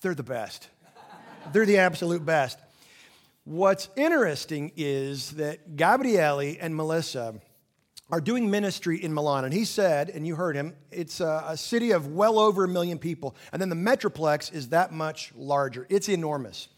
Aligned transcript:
They're 0.00 0.14
the 0.14 0.22
best. 0.22 0.68
They're 1.52 1.66
the 1.66 1.78
absolute 1.78 2.24
best. 2.24 2.58
What's 3.44 3.88
interesting 3.96 4.72
is 4.76 5.32
that 5.32 5.76
Gabriele 5.76 6.56
and 6.60 6.76
Melissa 6.76 7.40
are 8.10 8.20
doing 8.20 8.50
ministry 8.50 9.02
in 9.02 9.12
Milan. 9.12 9.44
And 9.44 9.52
he 9.52 9.64
said, 9.64 10.10
and 10.10 10.26
you 10.26 10.36
heard 10.36 10.56
him, 10.56 10.74
it's 10.90 11.20
a, 11.20 11.44
a, 11.48 11.56
city 11.56 11.90
of 11.90 12.08
well 12.08 12.38
over 12.38 12.64
a 12.64 12.68
million 12.68 12.98
people. 12.98 13.36
And 13.52 13.60
then 13.60 13.68
the 13.68 13.76
Metroplex 13.76 14.52
is 14.52 14.68
that 14.68 14.92
much 14.92 15.32
larger. 15.34 15.86
It's 15.90 16.08
enormous. 16.08 16.68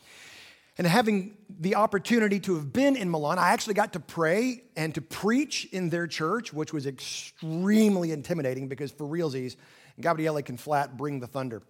And 0.77 0.87
having 0.87 1.37
the 1.61 1.77
opportunity 1.77 2.41
to 2.41 2.55
have 2.55 2.73
been 2.73 2.97
in 2.97 3.11
Milan, 3.11 3.39
I 3.39 3.51
actually 3.51 3.75
got 3.75 3.93
to 3.93 4.01
pray 4.01 4.63
and 4.77 4.95
to 4.95 5.01
preach 5.01 5.67
in 5.67 5.91
their 5.91 6.07
church, 6.07 6.53
which 6.53 6.73
was 6.73 6.87
extremely 6.87 8.13
intimidating 8.13 8.67
because 8.67 8.91
for 8.91 9.05
realsies, 9.05 9.57
Gabriele 10.01 10.43
can 10.43 10.57
flat 10.57 10.97
bring 10.97 11.21
the 11.21 11.27
thunder. 11.27 11.63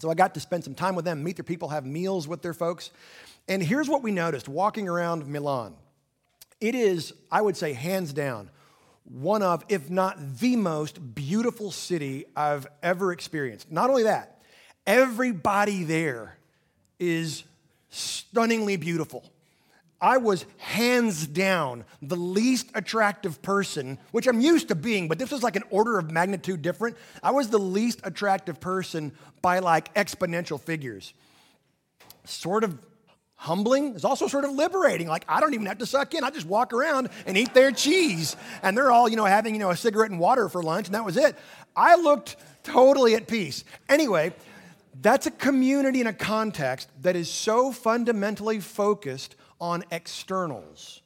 So 0.00 0.10
I 0.10 0.14
got 0.14 0.34
to 0.34 0.40
spend 0.40 0.64
some 0.64 0.74
time 0.74 0.94
with 0.94 1.04
them, 1.04 1.22
meet 1.22 1.36
their 1.36 1.44
people, 1.44 1.68
have 1.68 1.86
meals 1.86 2.26
with 2.26 2.42
their 2.42 2.54
folks. 2.54 2.90
And 3.48 3.62
here's 3.62 3.88
what 3.88 4.02
we 4.02 4.10
noticed 4.10 4.48
walking 4.48 4.88
around 4.88 5.26
Milan. 5.26 5.74
It 6.60 6.74
is, 6.74 7.12
I 7.30 7.42
would 7.42 7.56
say, 7.56 7.72
hands 7.72 8.12
down, 8.12 8.50
one 9.04 9.42
of, 9.42 9.64
if 9.68 9.90
not 9.90 10.38
the 10.38 10.56
most 10.56 11.14
beautiful 11.14 11.70
city 11.70 12.24
I've 12.34 12.66
ever 12.82 13.12
experienced. 13.12 13.70
Not 13.70 13.90
only 13.90 14.04
that, 14.04 14.42
everybody 14.86 15.84
there 15.84 16.38
is 16.98 17.44
stunningly 17.90 18.76
beautiful. 18.76 19.30
I 20.04 20.18
was 20.18 20.44
hands 20.58 21.26
down 21.26 21.86
the 22.02 22.14
least 22.14 22.70
attractive 22.74 23.40
person, 23.40 23.98
which 24.10 24.26
I'm 24.26 24.38
used 24.38 24.68
to 24.68 24.74
being, 24.74 25.08
but 25.08 25.18
this 25.18 25.30
was 25.30 25.42
like 25.42 25.56
an 25.56 25.62
order 25.70 25.98
of 25.98 26.10
magnitude 26.10 26.60
different. 26.60 26.98
I 27.22 27.30
was 27.30 27.48
the 27.48 27.58
least 27.58 28.00
attractive 28.04 28.60
person 28.60 29.12
by 29.40 29.60
like 29.60 29.94
exponential 29.94 30.60
figures. 30.60 31.14
Sort 32.24 32.64
of 32.64 32.78
humbling 33.34 33.94
is 33.94 34.04
also 34.04 34.28
sort 34.28 34.44
of 34.44 34.50
liberating. 34.50 35.08
Like 35.08 35.24
I 35.26 35.40
don't 35.40 35.54
even 35.54 35.64
have 35.64 35.78
to 35.78 35.86
suck 35.86 36.12
in. 36.12 36.22
I 36.22 36.28
just 36.28 36.46
walk 36.46 36.74
around 36.74 37.08
and 37.24 37.38
eat 37.38 37.54
their 37.54 37.72
cheese. 37.72 38.36
And 38.62 38.76
they're 38.76 38.92
all, 38.92 39.08
you 39.08 39.16
know, 39.16 39.24
having, 39.24 39.54
you 39.54 39.58
know, 39.58 39.70
a 39.70 39.76
cigarette 39.76 40.10
and 40.10 40.20
water 40.20 40.50
for 40.50 40.62
lunch, 40.62 40.84
and 40.84 40.94
that 40.94 41.06
was 41.06 41.16
it. 41.16 41.34
I 41.74 41.96
looked 41.96 42.36
totally 42.62 43.14
at 43.14 43.26
peace. 43.26 43.64
Anyway, 43.88 44.34
that's 45.00 45.26
a 45.26 45.30
community 45.30 46.00
and 46.00 46.10
a 46.10 46.12
context 46.12 46.90
that 47.00 47.16
is 47.16 47.30
so 47.30 47.72
fundamentally 47.72 48.60
focused 48.60 49.36
on 49.60 49.84
externals. 49.90 51.02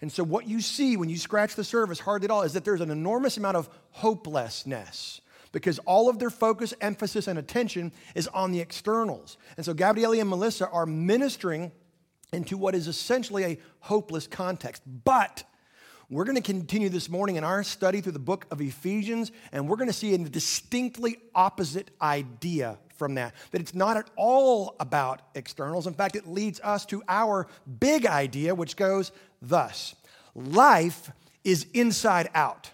And 0.00 0.10
so, 0.10 0.24
what 0.24 0.46
you 0.46 0.60
see 0.60 0.96
when 0.96 1.08
you 1.08 1.16
scratch 1.16 1.54
the 1.54 1.64
surface 1.64 2.00
hardly 2.00 2.26
at 2.26 2.30
all 2.30 2.42
is 2.42 2.52
that 2.54 2.64
there's 2.64 2.80
an 2.80 2.90
enormous 2.90 3.36
amount 3.36 3.56
of 3.56 3.68
hopelessness 3.90 5.20
because 5.52 5.78
all 5.80 6.08
of 6.08 6.18
their 6.18 6.30
focus, 6.30 6.72
emphasis, 6.80 7.26
and 7.26 7.38
attention 7.38 7.92
is 8.14 8.28
on 8.28 8.52
the 8.52 8.60
externals. 8.60 9.36
And 9.56 9.66
so, 9.66 9.74
Gabriele 9.74 10.12
and 10.12 10.28
Melissa 10.28 10.68
are 10.70 10.86
ministering 10.86 11.72
into 12.32 12.56
what 12.56 12.74
is 12.74 12.86
essentially 12.86 13.44
a 13.44 13.58
hopeless 13.80 14.26
context. 14.26 14.82
But 14.86 15.44
we're 16.10 16.24
going 16.24 16.36
to 16.36 16.42
continue 16.42 16.88
this 16.88 17.08
morning 17.08 17.36
in 17.36 17.44
our 17.44 17.62
study 17.62 18.00
through 18.00 18.12
the 18.12 18.18
book 18.18 18.44
of 18.50 18.60
Ephesians, 18.60 19.30
and 19.52 19.68
we're 19.68 19.76
going 19.76 19.88
to 19.88 19.92
see 19.92 20.12
a 20.12 20.18
distinctly 20.18 21.16
opposite 21.36 21.92
idea 22.02 22.78
from 22.96 23.14
that. 23.14 23.32
That 23.52 23.60
it's 23.60 23.76
not 23.76 23.96
at 23.96 24.10
all 24.16 24.74
about 24.80 25.22
externals. 25.36 25.86
In 25.86 25.94
fact, 25.94 26.16
it 26.16 26.26
leads 26.26 26.60
us 26.60 26.84
to 26.86 27.00
our 27.08 27.46
big 27.78 28.06
idea, 28.06 28.56
which 28.56 28.74
goes 28.74 29.12
thus 29.40 29.94
life 30.34 31.12
is 31.44 31.66
inside 31.74 32.28
out. 32.34 32.70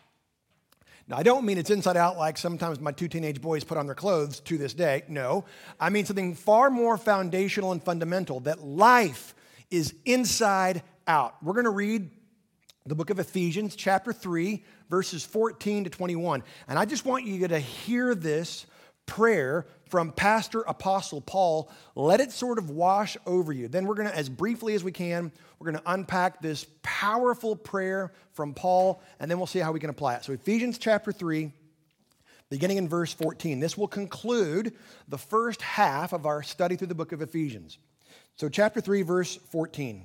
Now, 1.06 1.18
I 1.18 1.22
don't 1.22 1.44
mean 1.44 1.58
it's 1.58 1.70
inside 1.70 1.96
out 1.96 2.16
like 2.16 2.38
sometimes 2.38 2.80
my 2.80 2.90
two 2.90 3.06
teenage 3.06 3.40
boys 3.42 3.64
put 3.64 3.76
on 3.76 3.84
their 3.84 3.94
clothes 3.94 4.40
to 4.40 4.56
this 4.56 4.72
day. 4.72 5.04
No. 5.08 5.44
I 5.78 5.90
mean 5.90 6.06
something 6.06 6.34
far 6.34 6.70
more 6.70 6.96
foundational 6.96 7.72
and 7.72 7.82
fundamental 7.82 8.40
that 8.40 8.64
life 8.64 9.34
is 9.70 9.94
inside 10.06 10.82
out. 11.06 11.36
We're 11.42 11.52
going 11.52 11.64
to 11.64 11.70
read 11.70 12.10
the 12.86 12.94
book 12.94 13.10
of 13.10 13.18
Ephesians, 13.18 13.74
chapter 13.74 14.12
3, 14.12 14.62
verses 14.88 15.24
14 15.24 15.84
to 15.84 15.90
21. 15.90 16.42
And 16.68 16.78
I 16.78 16.84
just 16.84 17.04
want 17.04 17.24
you 17.24 17.48
to 17.48 17.58
hear 17.58 18.14
this 18.14 18.66
prayer 19.06 19.66
from 19.86 20.12
Pastor 20.12 20.60
Apostle 20.62 21.20
Paul. 21.20 21.70
Let 21.94 22.20
it 22.20 22.32
sort 22.32 22.58
of 22.58 22.70
wash 22.70 23.16
over 23.26 23.52
you. 23.52 23.68
Then 23.68 23.86
we're 23.86 23.94
going 23.94 24.08
to, 24.08 24.16
as 24.16 24.28
briefly 24.28 24.74
as 24.74 24.84
we 24.84 24.92
can, 24.92 25.32
we're 25.58 25.70
going 25.70 25.82
to 25.82 25.92
unpack 25.92 26.40
this 26.40 26.66
powerful 26.82 27.56
prayer 27.56 28.12
from 28.32 28.54
Paul, 28.54 29.02
and 29.18 29.30
then 29.30 29.38
we'll 29.38 29.46
see 29.46 29.60
how 29.60 29.72
we 29.72 29.80
can 29.80 29.90
apply 29.90 30.16
it. 30.16 30.24
So, 30.24 30.32
Ephesians 30.32 30.78
chapter 30.78 31.12
3, 31.12 31.50
beginning 32.50 32.76
in 32.76 32.88
verse 32.88 33.12
14. 33.12 33.58
This 33.60 33.76
will 33.76 33.88
conclude 33.88 34.74
the 35.08 35.18
first 35.18 35.62
half 35.62 36.12
of 36.12 36.26
our 36.26 36.42
study 36.42 36.76
through 36.76 36.88
the 36.88 36.94
book 36.94 37.12
of 37.12 37.22
Ephesians. 37.22 37.78
So, 38.36 38.48
chapter 38.48 38.80
3, 38.80 39.02
verse 39.02 39.36
14. 39.36 40.04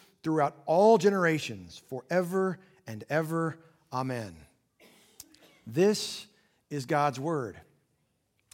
throughout 0.23 0.55
all 0.65 0.97
generations, 0.97 1.81
forever 1.89 2.59
and 2.87 3.03
ever. 3.09 3.57
Amen. 3.91 4.35
This 5.65 6.27
is 6.69 6.85
God's 6.85 7.19
word. 7.19 7.57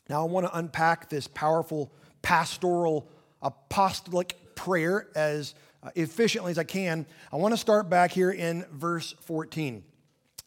Now, 0.09 0.21
I 0.25 0.29
want 0.29 0.45
to 0.45 0.57
unpack 0.57 1.09
this 1.09 1.27
powerful 1.27 1.91
pastoral 2.21 3.09
apostolic 3.41 4.55
prayer 4.55 5.07
as 5.15 5.53
uh, 5.83 5.89
efficiently 5.95 6.51
as 6.51 6.57
I 6.57 6.63
can. 6.63 7.05
I 7.31 7.35
want 7.35 7.53
to 7.53 7.57
start 7.57 7.89
back 7.89 8.11
here 8.11 8.31
in 8.31 8.65
verse 8.71 9.13
14. 9.21 9.83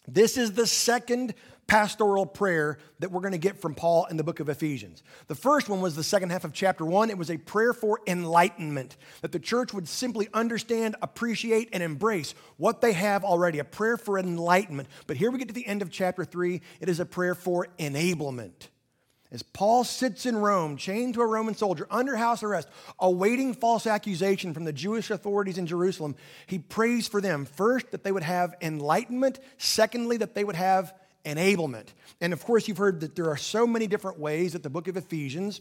This 0.09 0.37
is 0.37 0.53
the 0.53 0.67
second 0.67 1.35
pastoral 1.71 2.27
prayer 2.27 2.79
that 2.99 3.13
we're 3.13 3.21
going 3.21 3.31
to 3.31 3.39
get 3.39 3.57
from 3.57 3.77
Paul 3.77 4.07
in 4.07 4.17
the 4.17 4.25
book 4.25 4.41
of 4.41 4.49
Ephesians. 4.49 5.05
The 5.29 5.37
first 5.37 5.69
one 5.69 5.81
was 5.81 5.95
the 5.95 6.03
second 6.03 6.31
half 6.31 6.43
of 6.43 6.53
chapter 6.53 6.85
one. 6.85 7.11
It 7.11 7.17
was 7.17 7.31
a 7.31 7.37
prayer 7.37 7.73
for 7.73 8.01
enlightenment, 8.09 8.97
that 9.21 9.31
the 9.31 9.39
church 9.39 9.73
would 9.73 9.87
simply 9.87 10.29
understand, 10.35 10.97
appreciate, 11.01 11.69
and 11.73 11.81
embrace 11.81 12.35
what 12.57 12.81
they 12.81 12.93
have 12.93 13.23
already, 13.23 13.61
a 13.61 13.65
prayer 13.65 13.97
for 13.97 14.19
enlightenment. 14.19 14.89
But 15.07 15.17
here 15.17 15.31
we 15.31 15.39
get 15.39 15.47
to 15.47 15.55
the 15.55 15.65
end 15.65 15.81
of 15.81 15.93
chapter 15.93 16.25
three, 16.25 16.61
it 16.81 16.89
is 16.89 16.99
a 16.99 17.07
prayer 17.07 17.37
for 17.37 17.69
enablement. 17.79 18.67
As 19.31 19.45
Paul 19.45 19.85
sits 19.85 20.27
in 20.27 20.39
Rome, 20.39 20.77
chained 20.77 21.15
to 21.15 21.21
a 21.21 21.27
Roman 21.27 21.55
soldier, 21.55 21.87
under 21.89 22.17
house 22.17 22.43
arrest, 22.43 22.67
awaiting 22.99 23.55
false 23.55 23.87
accusation 23.87 24.55
from 24.55 24.65
the 24.65 24.73
Jewish 24.73 25.09
authorities 25.09 25.57
in 25.57 25.69
Jerusalem, 25.69 26.17
he 26.49 26.59
prays 26.59 27.07
for 27.07 27.21
them 27.21 27.45
first 27.45 27.93
that 27.93 28.03
they 28.03 28.11
would 28.11 28.25
have 28.25 28.57
enlightenment, 28.61 29.39
secondly, 29.57 30.17
that 30.17 30.35
they 30.35 30.43
would 30.43 30.57
have 30.57 30.93
enablement. 31.25 31.89
And 32.21 32.33
of 32.33 32.45
course, 32.45 32.69
you've 32.69 32.79
heard 32.79 33.01
that 33.01 33.17
there 33.17 33.29
are 33.29 33.37
so 33.37 33.67
many 33.67 33.87
different 33.87 34.19
ways 34.19 34.53
that 34.53 34.63
the 34.63 34.71
book 34.71 34.89
of 34.89 34.97
Ephesians 34.97 35.61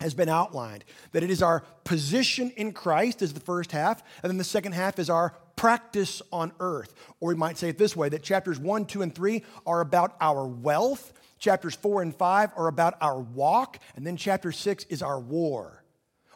has 0.00 0.14
been 0.14 0.28
outlined. 0.28 0.84
That 1.12 1.22
it 1.22 1.30
is 1.30 1.42
our 1.42 1.62
position 1.84 2.50
in 2.56 2.72
Christ 2.72 3.22
is 3.22 3.32
the 3.32 3.40
first 3.40 3.72
half, 3.72 4.02
and 4.22 4.30
then 4.30 4.38
the 4.38 4.44
second 4.44 4.72
half 4.72 4.98
is 4.98 5.08
our 5.08 5.34
practice 5.56 6.20
on 6.32 6.52
earth. 6.60 6.92
Or 7.20 7.28
we 7.28 7.34
might 7.36 7.56
say 7.56 7.68
it 7.68 7.78
this 7.78 7.94
way 7.94 8.08
that 8.08 8.22
chapters 8.22 8.58
1, 8.58 8.86
2, 8.86 9.02
and 9.02 9.14
3 9.14 9.44
are 9.66 9.80
about 9.80 10.16
our 10.20 10.46
wealth, 10.46 11.12
chapters 11.38 11.74
4 11.74 12.02
and 12.02 12.14
5 12.14 12.52
are 12.56 12.66
about 12.68 12.94
our 13.00 13.20
walk, 13.20 13.78
and 13.96 14.06
then 14.06 14.16
chapter 14.16 14.52
6 14.52 14.84
is 14.84 15.02
our 15.02 15.20
war. 15.20 15.82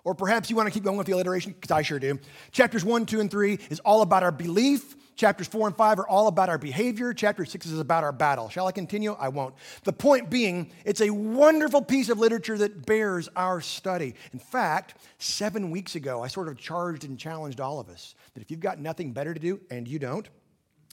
Or 0.04 0.14
perhaps 0.14 0.48
you 0.48 0.54
want 0.54 0.68
to 0.68 0.72
keep 0.72 0.84
going 0.84 0.96
with 0.96 1.08
the 1.08 1.14
alliteration, 1.14 1.52
because 1.52 1.72
I 1.72 1.82
sure 1.82 1.98
do. 1.98 2.20
Chapters 2.52 2.84
1, 2.84 3.06
2, 3.06 3.18
and 3.20 3.30
3 3.30 3.58
is 3.70 3.80
all 3.80 4.02
about 4.02 4.22
our 4.22 4.30
belief. 4.30 4.94
Chapters 5.16 5.48
4 5.48 5.68
and 5.68 5.76
5 5.76 6.00
are 6.00 6.08
all 6.08 6.28
about 6.28 6.50
our 6.50 6.58
behavior. 6.58 7.14
Chapter 7.14 7.46
6 7.46 7.66
is 7.66 7.80
about 7.80 8.04
our 8.04 8.12
battle. 8.12 8.50
Shall 8.50 8.66
I 8.66 8.72
continue? 8.72 9.16
I 9.18 9.28
won't. 9.28 9.54
The 9.84 9.92
point 9.92 10.28
being, 10.28 10.70
it's 10.84 11.00
a 11.00 11.08
wonderful 11.08 11.80
piece 11.80 12.10
of 12.10 12.18
literature 12.18 12.58
that 12.58 12.84
bears 12.84 13.28
our 13.34 13.62
study. 13.62 14.14
In 14.34 14.38
fact, 14.38 14.96
seven 15.18 15.70
weeks 15.70 15.94
ago, 15.94 16.22
I 16.22 16.28
sort 16.28 16.48
of 16.48 16.58
charged 16.58 17.04
and 17.04 17.18
challenged 17.18 17.60
all 17.60 17.80
of 17.80 17.88
us 17.88 18.14
that 18.34 18.42
if 18.42 18.50
you've 18.50 18.60
got 18.60 18.78
nothing 18.78 19.12
better 19.12 19.32
to 19.32 19.40
do, 19.40 19.58
and 19.70 19.88
you 19.88 19.98
don't, 19.98 20.28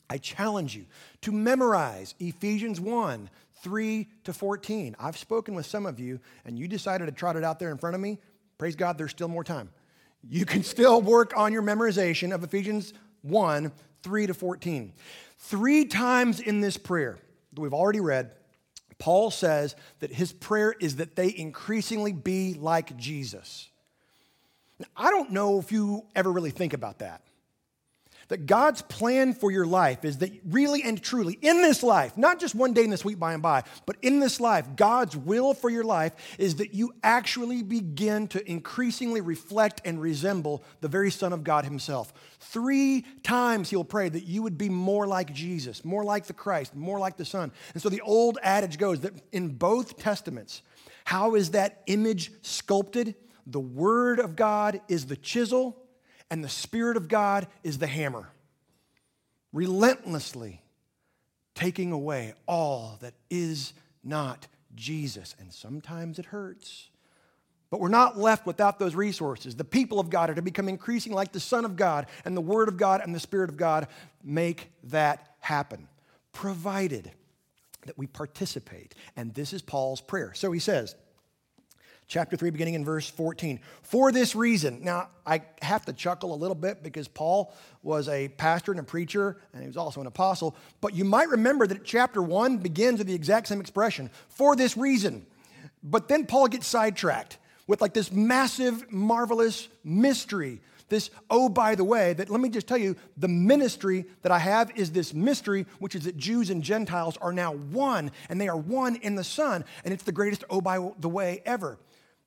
I 0.10 0.18
challenge 0.20 0.76
you 0.76 0.86
to 1.22 1.32
memorize 1.32 2.16
Ephesians 2.20 2.80
1 2.80 3.30
3 3.62 4.08
to 4.26 4.34
14. 4.34 4.96
I've 5.00 5.18
spoken 5.18 5.54
with 5.54 5.66
some 5.66 5.86
of 5.86 6.00
you, 6.00 6.20
and 6.46 6.58
you 6.58 6.68
decided 6.68 7.06
to 7.06 7.12
trot 7.12 7.36
it 7.36 7.44
out 7.44 7.60
there 7.60 7.72
in 7.72 7.78
front 7.78 7.96
of 7.96 8.02
me. 8.02 8.20
Praise 8.58 8.76
God, 8.76 8.98
there's 8.98 9.12
still 9.12 9.28
more 9.28 9.44
time. 9.44 9.70
You 10.30 10.46
can 10.46 10.64
still 10.64 11.02
work 11.02 11.34
on 11.36 11.52
your 11.52 11.62
memorization 11.62 12.34
of 12.34 12.44
Ephesians 12.44 12.94
1 13.22 13.72
3 14.04 14.28
to 14.28 14.34
14. 14.34 14.94
Three 15.40 15.86
times 15.86 16.40
in 16.40 16.62
this 16.62 16.78
prayer 16.78 17.18
that 17.54 17.62
we've 17.62 17.74
already 17.74 18.00
read, 18.00 18.32
Paul 19.00 19.32
says 19.32 19.76
that 20.00 20.12
his 20.12 20.32
prayer 20.32 20.74
is 20.80 20.98
that 20.98 21.16
they 21.16 21.34
increasingly 21.36 22.14
be 22.14 22.54
like 22.54 22.96
Jesus. 22.98 23.70
Now, 24.80 24.88
I 24.96 25.10
don't 25.10 25.32
know 25.32 25.60
if 25.60 25.72
you 25.72 26.06
ever 26.16 26.32
really 26.32 26.52
think 26.52 26.74
about 26.74 27.00
that. 27.00 27.22
That 28.34 28.48
God's 28.48 28.82
plan 28.82 29.36
for 29.36 29.52
your 29.52 29.68
life 29.68 30.04
is 30.04 30.18
that 30.18 30.32
really 30.44 30.82
and 30.82 31.00
truly, 31.00 31.38
in 31.44 31.62
this 31.62 31.84
life, 31.84 32.18
not 32.18 32.40
just 32.40 32.56
one 32.56 32.74
day 32.74 32.84
in 32.84 32.90
the 32.90 32.98
sweet 32.98 33.20
by 33.20 33.34
and 33.34 33.44
by, 33.44 33.62
but 33.86 33.96
in 34.02 34.20
this 34.20 34.40
life, 34.40 34.76
God's 34.76 35.16
will 35.16 35.54
for 35.54 35.70
your 35.70 35.84
life 35.84 36.14
is 36.40 36.56
that 36.56 36.74
you 36.74 36.96
actually 37.04 37.62
begin 37.62 38.28
to 38.30 38.50
increasingly 38.50 39.22
reflect 39.22 39.82
and 39.86 40.02
resemble 40.02 40.64
the 40.82 40.88
very 40.88 41.12
Son 41.12 41.32
of 41.32 41.44
God 41.44 41.64
Himself. 41.64 42.12
Three 42.40 43.06
times 43.22 43.70
He'll 43.70 43.84
pray 43.84 44.10
that 44.10 44.26
you 44.26 44.42
would 44.42 44.58
be 44.58 44.68
more 44.68 45.06
like 45.06 45.32
Jesus, 45.32 45.86
more 45.86 46.04
like 46.04 46.26
the 46.26 46.34
Christ, 46.34 46.76
more 46.76 46.98
like 46.98 47.18
the 47.18 47.26
Son. 47.26 47.52
And 47.76 47.84
so 47.84 47.90
the 47.90 48.02
old 48.02 48.40
adage 48.42 48.80
goes 48.80 49.02
that 49.02 49.14
in 49.32 49.50
both 49.50 50.00
Testaments, 50.00 50.64
how 51.06 51.36
is 51.36 51.52
that 51.52 51.84
image 51.86 52.32
sculpted? 52.42 53.14
The 53.46 53.60
Word 53.60 54.18
of 54.18 54.36
God 54.36 54.82
is 54.88 55.06
the 55.06 55.18
chisel 55.18 55.83
and 56.34 56.44
the 56.44 56.50
Spirit 56.50 56.98
of 56.98 57.08
God 57.08 57.46
is 57.64 57.78
the 57.78 57.86
hammer, 57.86 58.28
relentlessly 59.52 60.64
taking 61.54 61.92
away 61.92 62.34
all 62.48 62.98
that 63.02 63.14
is 63.30 63.74
not 64.04 64.48
Jesus. 64.74 65.36
And 65.40 65.54
sometimes 65.54 66.18
it 66.18 66.26
hurts. 66.26 66.90
But 67.70 67.80
we're 67.80 67.90
not 67.90 68.18
left 68.18 68.48
without 68.48 68.80
those 68.80 68.96
resources. 68.96 69.56
The 69.56 69.64
people 69.64 70.00
of 70.00 70.10
God 70.10 70.32
are 70.32 70.34
to 70.34 70.42
become 70.42 70.68
increasing 70.68 71.14
like 71.14 71.34
the 71.34 71.40
Son 71.40 71.66
of 71.66 71.76
God, 71.76 72.08
and 72.26 72.36
the 72.36 72.42
Word 72.42 72.68
of 72.68 72.78
God 72.78 73.02
and 73.04 73.14
the 73.14 73.20
Spirit 73.20 73.52
of 73.52 73.58
God 73.58 73.88
make 74.24 74.72
that 74.86 75.36
happen, 75.40 75.88
provided 76.32 77.12
that 77.86 77.96
we 77.96 78.08
participate. 78.08 78.96
And 79.16 79.36
this 79.36 79.54
is 79.54 79.62
Paul's 79.62 80.02
prayer. 80.02 80.34
So 80.34 80.52
he 80.52 80.60
says, 80.60 80.96
chapter 82.08 82.36
3, 82.36 82.50
beginning 82.50 82.74
in 82.74 82.86
verse 82.86 83.10
14. 83.10 83.60
For 83.82 84.12
this 84.12 84.36
reason, 84.36 84.84
now 84.84 85.10
I 85.26 85.42
have 85.62 85.86
to 85.86 85.94
chuckle 85.94 86.34
a 86.34 86.38
little 86.38 86.56
bit 86.56 86.84
because 86.84 87.08
Paul 87.08 87.54
was 87.82 88.08
a 88.10 88.30
pastor 88.30 88.72
and 88.72 88.80
a 88.80 88.84
preacher, 88.84 89.38
and 89.54 89.62
he 89.62 89.68
was 89.68 89.78
also 89.78 90.02
an 90.02 90.08
apostle. 90.08 90.56
But 90.82 90.96
you 90.96 91.06
might 91.06 91.30
remember 91.30 91.68
that 91.68 91.84
chapter 91.84 92.22
1 92.22 92.58
begins 92.58 93.00
with 93.00 93.08
the 93.08 93.16
exact 93.16 93.48
same 93.48 93.60
expression 93.60 94.10
for 94.30 94.56
this 94.56 94.78
reason. 94.78 95.26
But 95.84 96.08
then 96.08 96.26
Paul 96.26 96.48
gets 96.48 96.68
sidetracked 96.68 97.38
with 97.68 97.82
like 97.82 97.94
this 97.94 98.12
massive, 98.12 98.92
marvelous 98.92 99.68
mystery. 99.84 100.62
This, 100.90 101.10
oh, 101.30 101.50
by 101.50 101.76
the 101.76 101.84
way, 101.84 102.14
that 102.14 102.30
let 102.30 102.40
me 102.40 102.50
just 102.50 102.68
tell 102.68 102.78
you, 102.78 102.96
the 103.18 103.28
ministry 103.28 104.06
that 104.22 104.32
I 104.32 104.40
have 104.40 104.72
is 104.78 104.92
this 104.92 105.14
mystery, 105.14 105.66
which 105.80 105.96
is 105.96 106.04
that 106.06 106.18
Jews 106.18 106.50
and 106.50 106.62
Gentiles 106.62 107.18
are 107.18 107.34
now 107.34 107.54
one, 107.54 108.12
and 108.30 108.40
they 108.40 108.48
are 108.48 108.58
one 108.58 108.98
in 108.98 109.16
the 109.16 109.24
Son, 109.24 109.66
and 109.84 109.94
it's 109.94 110.04
the 110.04 110.12
greatest, 110.12 110.44
oh, 110.50 110.62
by 110.62 110.78
the 111.00 111.10
way, 111.10 111.42
ever. 111.46 111.80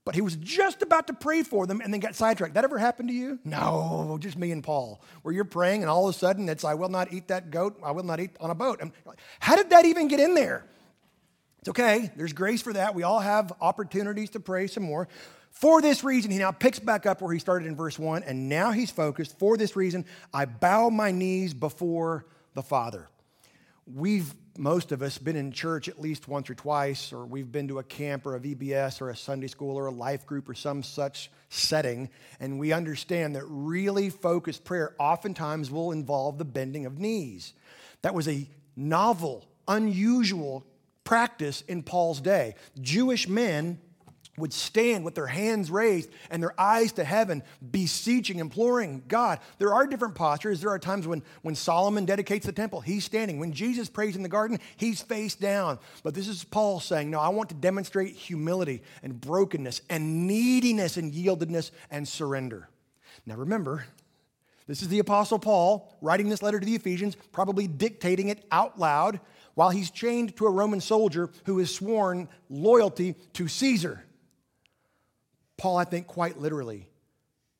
But 0.06 0.14
he 0.14 0.20
was 0.20 0.36
just 0.36 0.82
about 0.82 1.08
to 1.08 1.12
pray 1.12 1.42
for 1.42 1.66
them 1.66 1.80
and 1.80 1.92
then 1.92 1.98
got 1.98 2.14
sidetracked. 2.14 2.54
That 2.54 2.62
ever 2.62 2.78
happened 2.78 3.08
to 3.08 3.14
you? 3.14 3.40
No, 3.44 4.16
just 4.20 4.38
me 4.38 4.52
and 4.52 4.62
Paul. 4.62 5.02
Where 5.22 5.34
you're 5.34 5.44
praying 5.44 5.82
and 5.82 5.90
all 5.90 6.08
of 6.08 6.14
a 6.14 6.18
sudden 6.18 6.48
it's, 6.48 6.62
I 6.62 6.74
will 6.74 6.88
not 6.88 7.12
eat 7.12 7.26
that 7.26 7.50
goat, 7.50 7.76
I 7.84 7.90
will 7.90 8.04
not 8.04 8.20
eat 8.20 8.30
on 8.38 8.50
a 8.50 8.54
boat. 8.54 8.80
how 9.40 9.56
did 9.56 9.70
that 9.70 9.84
even 9.84 10.06
get 10.06 10.20
in 10.20 10.34
there? 10.34 10.64
It's 11.58 11.70
okay, 11.70 12.12
there's 12.14 12.32
grace 12.32 12.62
for 12.62 12.72
that. 12.74 12.94
We 12.94 13.02
all 13.02 13.18
have 13.18 13.52
opportunities 13.60 14.30
to 14.30 14.40
pray 14.40 14.68
some 14.68 14.84
more. 14.84 15.08
For 15.50 15.82
this 15.82 16.04
reason, 16.04 16.30
he 16.30 16.38
now 16.38 16.52
picks 16.52 16.78
back 16.78 17.04
up 17.04 17.20
where 17.20 17.32
he 17.32 17.40
started 17.40 17.66
in 17.66 17.74
verse 17.74 17.98
1, 17.98 18.22
and 18.22 18.48
now 18.48 18.70
he's 18.70 18.92
focused. 18.92 19.36
For 19.40 19.56
this 19.56 19.74
reason, 19.74 20.04
I 20.32 20.44
bow 20.44 20.88
my 20.88 21.10
knees 21.10 21.52
before 21.52 22.26
the 22.54 22.62
Father. 22.62 23.08
We've 23.92 24.32
most 24.58 24.92
of 24.92 25.02
us 25.02 25.18
been 25.18 25.36
in 25.36 25.52
church 25.52 25.88
at 25.88 26.00
least 26.00 26.28
once 26.28 26.50
or 26.50 26.54
twice, 26.54 27.12
or 27.12 27.24
we've 27.24 27.50
been 27.50 27.68
to 27.68 27.78
a 27.78 27.82
camp 27.82 28.26
or 28.26 28.36
a 28.36 28.40
VBS 28.40 29.00
or 29.00 29.10
a 29.10 29.16
Sunday 29.16 29.46
school 29.46 29.76
or 29.76 29.86
a 29.86 29.92
life 29.92 30.26
group 30.26 30.48
or 30.48 30.54
some 30.54 30.82
such 30.82 31.30
setting, 31.48 32.08
and 32.40 32.58
we 32.58 32.72
understand 32.72 33.36
that 33.36 33.44
really 33.46 34.10
focused 34.10 34.64
prayer 34.64 34.94
oftentimes 34.98 35.70
will 35.70 35.92
involve 35.92 36.38
the 36.38 36.44
bending 36.44 36.86
of 36.86 36.98
knees. 36.98 37.52
That 38.02 38.14
was 38.14 38.28
a 38.28 38.48
novel, 38.76 39.46
unusual 39.68 40.66
practice 41.04 41.62
in 41.62 41.82
Paul's 41.82 42.20
day. 42.20 42.54
Jewish 42.80 43.28
men 43.28 43.78
would 44.38 44.52
stand 44.52 45.04
with 45.04 45.14
their 45.14 45.26
hands 45.26 45.70
raised 45.70 46.10
and 46.30 46.42
their 46.42 46.58
eyes 46.60 46.92
to 46.92 47.04
heaven, 47.04 47.42
beseeching, 47.70 48.38
imploring 48.38 49.02
God. 49.08 49.40
There 49.58 49.74
are 49.74 49.86
different 49.86 50.14
postures. 50.14 50.60
There 50.60 50.70
are 50.70 50.78
times 50.78 51.06
when, 51.06 51.22
when 51.42 51.54
Solomon 51.54 52.04
dedicates 52.04 52.46
the 52.46 52.52
temple, 52.52 52.80
he's 52.80 53.04
standing. 53.04 53.38
When 53.38 53.52
Jesus 53.52 53.88
prays 53.88 54.16
in 54.16 54.22
the 54.22 54.28
garden, 54.28 54.58
he's 54.76 55.00
face 55.00 55.34
down. 55.34 55.78
But 56.02 56.14
this 56.14 56.28
is 56.28 56.44
Paul 56.44 56.80
saying, 56.80 57.10
No, 57.10 57.20
I 57.20 57.28
want 57.28 57.48
to 57.50 57.54
demonstrate 57.54 58.14
humility 58.14 58.82
and 59.02 59.20
brokenness 59.20 59.82
and 59.88 60.26
neediness 60.26 60.96
and 60.96 61.12
yieldedness 61.12 61.70
and 61.90 62.06
surrender. 62.06 62.68
Now 63.24 63.36
remember, 63.36 63.86
this 64.66 64.82
is 64.82 64.88
the 64.88 64.98
Apostle 64.98 65.38
Paul 65.38 65.96
writing 66.00 66.28
this 66.28 66.42
letter 66.42 66.58
to 66.58 66.66
the 66.66 66.74
Ephesians, 66.74 67.16
probably 67.32 67.66
dictating 67.66 68.28
it 68.28 68.44
out 68.50 68.78
loud 68.78 69.20
while 69.54 69.70
he's 69.70 69.90
chained 69.90 70.36
to 70.36 70.46
a 70.46 70.50
Roman 70.50 70.80
soldier 70.80 71.30
who 71.44 71.58
has 71.58 71.74
sworn 71.74 72.28
loyalty 72.50 73.14
to 73.32 73.48
Caesar. 73.48 74.04
Paul, 75.56 75.76
I 75.76 75.84
think, 75.84 76.06
quite 76.06 76.38
literally 76.38 76.88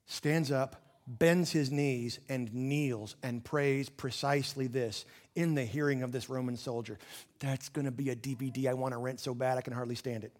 stands 0.06 0.50
up, 0.52 0.82
bends 1.06 1.50
his 1.50 1.70
knees, 1.70 2.18
and 2.28 2.52
kneels 2.52 3.16
and 3.22 3.44
prays 3.44 3.88
precisely 3.88 4.66
this 4.66 5.04
in 5.34 5.54
the 5.54 5.64
hearing 5.64 6.02
of 6.02 6.12
this 6.12 6.28
Roman 6.28 6.56
soldier. 6.56 6.98
That's 7.40 7.68
going 7.68 7.84
to 7.84 7.90
be 7.90 8.10
a 8.10 8.16
DVD 8.16 8.66
I 8.66 8.74
want 8.74 8.92
to 8.92 8.98
rent 8.98 9.20
so 9.20 9.34
bad 9.34 9.58
I 9.58 9.60
can 9.60 9.72
hardly 9.72 9.94
stand 9.94 10.24
it. 10.24 10.32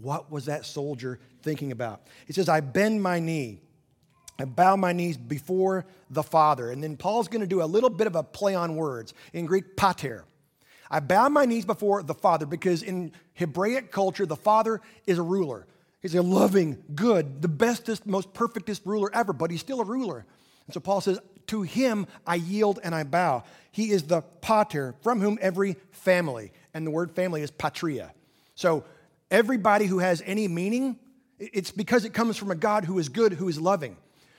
What 0.00 0.30
was 0.30 0.46
that 0.46 0.64
soldier 0.64 1.18
thinking 1.42 1.72
about? 1.72 2.02
He 2.26 2.32
says, 2.32 2.48
I 2.48 2.60
bend 2.60 3.02
my 3.02 3.20
knee. 3.20 3.60
I 4.38 4.44
bow 4.44 4.76
my 4.76 4.92
knees 4.92 5.16
before 5.16 5.86
the 6.10 6.22
Father. 6.22 6.70
And 6.70 6.82
then 6.82 6.96
Paul's 6.96 7.28
going 7.28 7.42
to 7.42 7.46
do 7.46 7.62
a 7.62 7.64
little 7.64 7.90
bit 7.90 8.06
of 8.06 8.16
a 8.16 8.22
play 8.22 8.54
on 8.54 8.74
words 8.76 9.12
in 9.32 9.46
Greek, 9.46 9.76
pater. 9.76 10.24
I 10.90 11.00
bow 11.00 11.28
my 11.28 11.44
knees 11.44 11.64
before 11.64 12.02
the 12.02 12.14
Father 12.14 12.46
because 12.46 12.82
in 12.82 13.12
Hebraic 13.34 13.92
culture, 13.92 14.26
the 14.26 14.36
Father 14.36 14.80
is 15.06 15.18
a 15.18 15.22
ruler. 15.22 15.66
He's 16.02 16.16
a 16.16 16.22
loving, 16.22 16.82
good, 16.96 17.40
the 17.40 17.48
bestest, 17.48 18.06
most 18.06 18.34
perfectest 18.34 18.82
ruler 18.84 19.08
ever, 19.14 19.32
but 19.32 19.52
he's 19.52 19.60
still 19.60 19.80
a 19.80 19.84
ruler. 19.84 20.26
And 20.66 20.74
so 20.74 20.80
Paul 20.80 21.00
says, 21.00 21.20
To 21.46 21.62
him 21.62 22.08
I 22.26 22.34
yield 22.34 22.80
and 22.82 22.92
I 22.92 23.04
bow. 23.04 23.44
He 23.70 23.92
is 23.92 24.02
the 24.02 24.22
pater, 24.40 24.96
from 25.02 25.20
whom 25.20 25.38
every 25.40 25.76
family, 25.92 26.52
and 26.74 26.84
the 26.84 26.90
word 26.90 27.12
family 27.12 27.42
is 27.42 27.52
patria. 27.52 28.12
So 28.56 28.84
everybody 29.30 29.86
who 29.86 30.00
has 30.00 30.22
any 30.26 30.48
meaning, 30.48 30.98
it's 31.38 31.70
because 31.70 32.04
it 32.04 32.12
comes 32.12 32.36
from 32.36 32.50
a 32.50 32.56
God 32.56 32.84
who 32.84 32.98
is 32.98 33.08
good, 33.08 33.32
who 33.32 33.48
is 33.48 33.60
loving. 33.60 33.96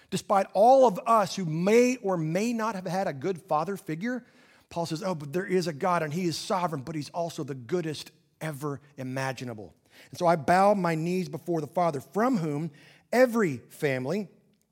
Despite 0.09 0.47
all 0.53 0.85
of 0.85 0.99
us 1.07 1.35
who 1.35 1.45
may 1.45 1.95
or 1.97 2.17
may 2.17 2.53
not 2.53 2.75
have 2.75 2.85
had 2.85 3.07
a 3.07 3.13
good 3.13 3.41
father 3.41 3.77
figure, 3.77 4.23
Paul 4.69 4.85
says, 4.85 5.01
Oh, 5.01 5.15
but 5.15 5.31
there 5.31 5.45
is 5.45 5.67
a 5.67 5.73
God 5.73 6.03
and 6.03 6.13
he 6.13 6.25
is 6.25 6.37
sovereign, 6.37 6.81
but 6.81 6.93
he's 6.93 7.09
also 7.09 7.43
the 7.43 7.55
goodest 7.55 8.11
ever 8.41 8.81
imaginable. 8.97 9.73
And 10.09 10.19
so 10.19 10.27
I 10.27 10.35
bow 10.35 10.73
my 10.73 10.95
knees 10.95 11.29
before 11.29 11.61
the 11.61 11.67
Father, 11.67 11.99
from 11.99 12.37
whom 12.37 12.71
every 13.11 13.57
family 13.69 14.27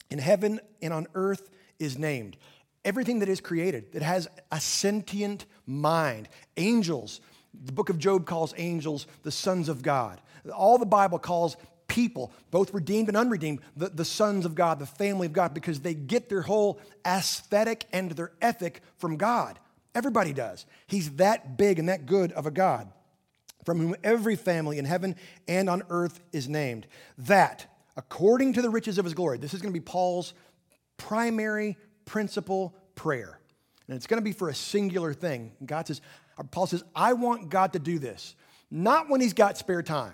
in 0.09 0.19
heaven 0.19 0.59
and 0.81 0.93
on 0.93 1.07
earth 1.15 1.49
is 1.79 1.97
named. 1.97 2.37
Everything 2.83 3.19
that 3.19 3.29
is 3.29 3.41
created, 3.41 3.91
that 3.93 4.01
has 4.01 4.27
a 4.51 4.59
sentient 4.59 5.45
mind. 5.65 6.27
Angels, 6.57 7.21
the 7.53 7.71
book 7.71 7.89
of 7.89 7.99
Job 7.99 8.25
calls 8.25 8.53
angels 8.57 9.07
the 9.23 9.31
sons 9.31 9.69
of 9.69 9.81
God. 9.81 10.19
All 10.53 10.77
the 10.77 10.85
Bible 10.85 11.19
calls 11.19 11.57
people, 11.87 12.31
both 12.49 12.73
redeemed 12.73 13.09
and 13.09 13.17
unredeemed, 13.17 13.59
the, 13.75 13.89
the 13.89 14.05
sons 14.05 14.45
of 14.45 14.55
God, 14.55 14.79
the 14.79 14.85
family 14.85 15.27
of 15.27 15.33
God, 15.33 15.53
because 15.53 15.81
they 15.81 15.93
get 15.93 16.29
their 16.29 16.41
whole 16.41 16.79
aesthetic 17.05 17.85
and 17.91 18.11
their 18.11 18.31
ethic 18.41 18.81
from 18.97 19.17
God. 19.17 19.59
Everybody 19.93 20.33
does. 20.33 20.65
He's 20.87 21.11
that 21.17 21.57
big 21.57 21.77
and 21.77 21.89
that 21.89 22.05
good 22.05 22.31
of 22.31 22.45
a 22.45 22.51
God 22.51 22.91
from 23.65 23.79
whom 23.79 23.95
every 24.03 24.35
family 24.35 24.77
in 24.77 24.85
heaven 24.85 25.15
and 25.47 25.69
on 25.69 25.83
earth 25.89 26.19
is 26.31 26.49
named. 26.49 26.87
That, 27.17 27.65
according 27.95 28.53
to 28.53 28.61
the 28.61 28.69
riches 28.69 28.97
of 28.97 29.05
his 29.05 29.13
glory, 29.13 29.37
this 29.37 29.53
is 29.53 29.61
going 29.61 29.73
to 29.73 29.79
be 29.79 29.83
Paul's 29.83 30.33
primary 30.97 31.77
principal 32.05 32.75
prayer. 32.95 33.39
And 33.87 33.95
it's 33.95 34.07
going 34.07 34.21
to 34.21 34.23
be 34.23 34.31
for 34.31 34.49
a 34.49 34.55
singular 34.55 35.13
thing. 35.13 35.51
God 35.65 35.87
says, 35.87 36.01
Paul 36.51 36.67
says, 36.67 36.83
I 36.95 37.13
want 37.13 37.49
God 37.49 37.73
to 37.73 37.79
do 37.79 37.99
this, 37.99 38.35
not 38.69 39.09
when 39.09 39.21
he's 39.21 39.33
got 39.33 39.57
spare 39.57 39.83
time. 39.83 40.13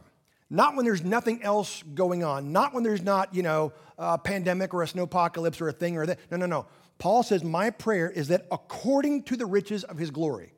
Not 0.50 0.76
when 0.76 0.86
there's 0.86 1.04
nothing 1.04 1.44
else 1.44 1.84
going 1.84 2.24
on. 2.24 2.54
Not 2.54 2.74
when 2.74 2.84
there's 2.84 3.02
not, 3.02 3.36
you 3.36 3.44
know, 3.44 3.74
a 3.98 4.18
pandemic 4.18 4.74
or 4.74 4.82
a 4.82 4.86
snowpocalypse 4.86 5.60
or 5.60 5.68
a 5.68 5.74
thing 5.74 5.98
or 5.98 6.06
that. 6.06 6.20
No, 6.32 6.38
no, 6.38 6.46
no. 6.46 6.68
Paul 7.00 7.24
says, 7.24 7.44
My 7.44 7.70
prayer 7.70 8.10
is 8.10 8.30
that 8.30 8.46
according 8.52 9.24
to 9.24 9.36
the 9.36 9.46
riches 9.46 9.84
of 9.84 9.98
his 9.98 10.10
glory, 10.10 10.54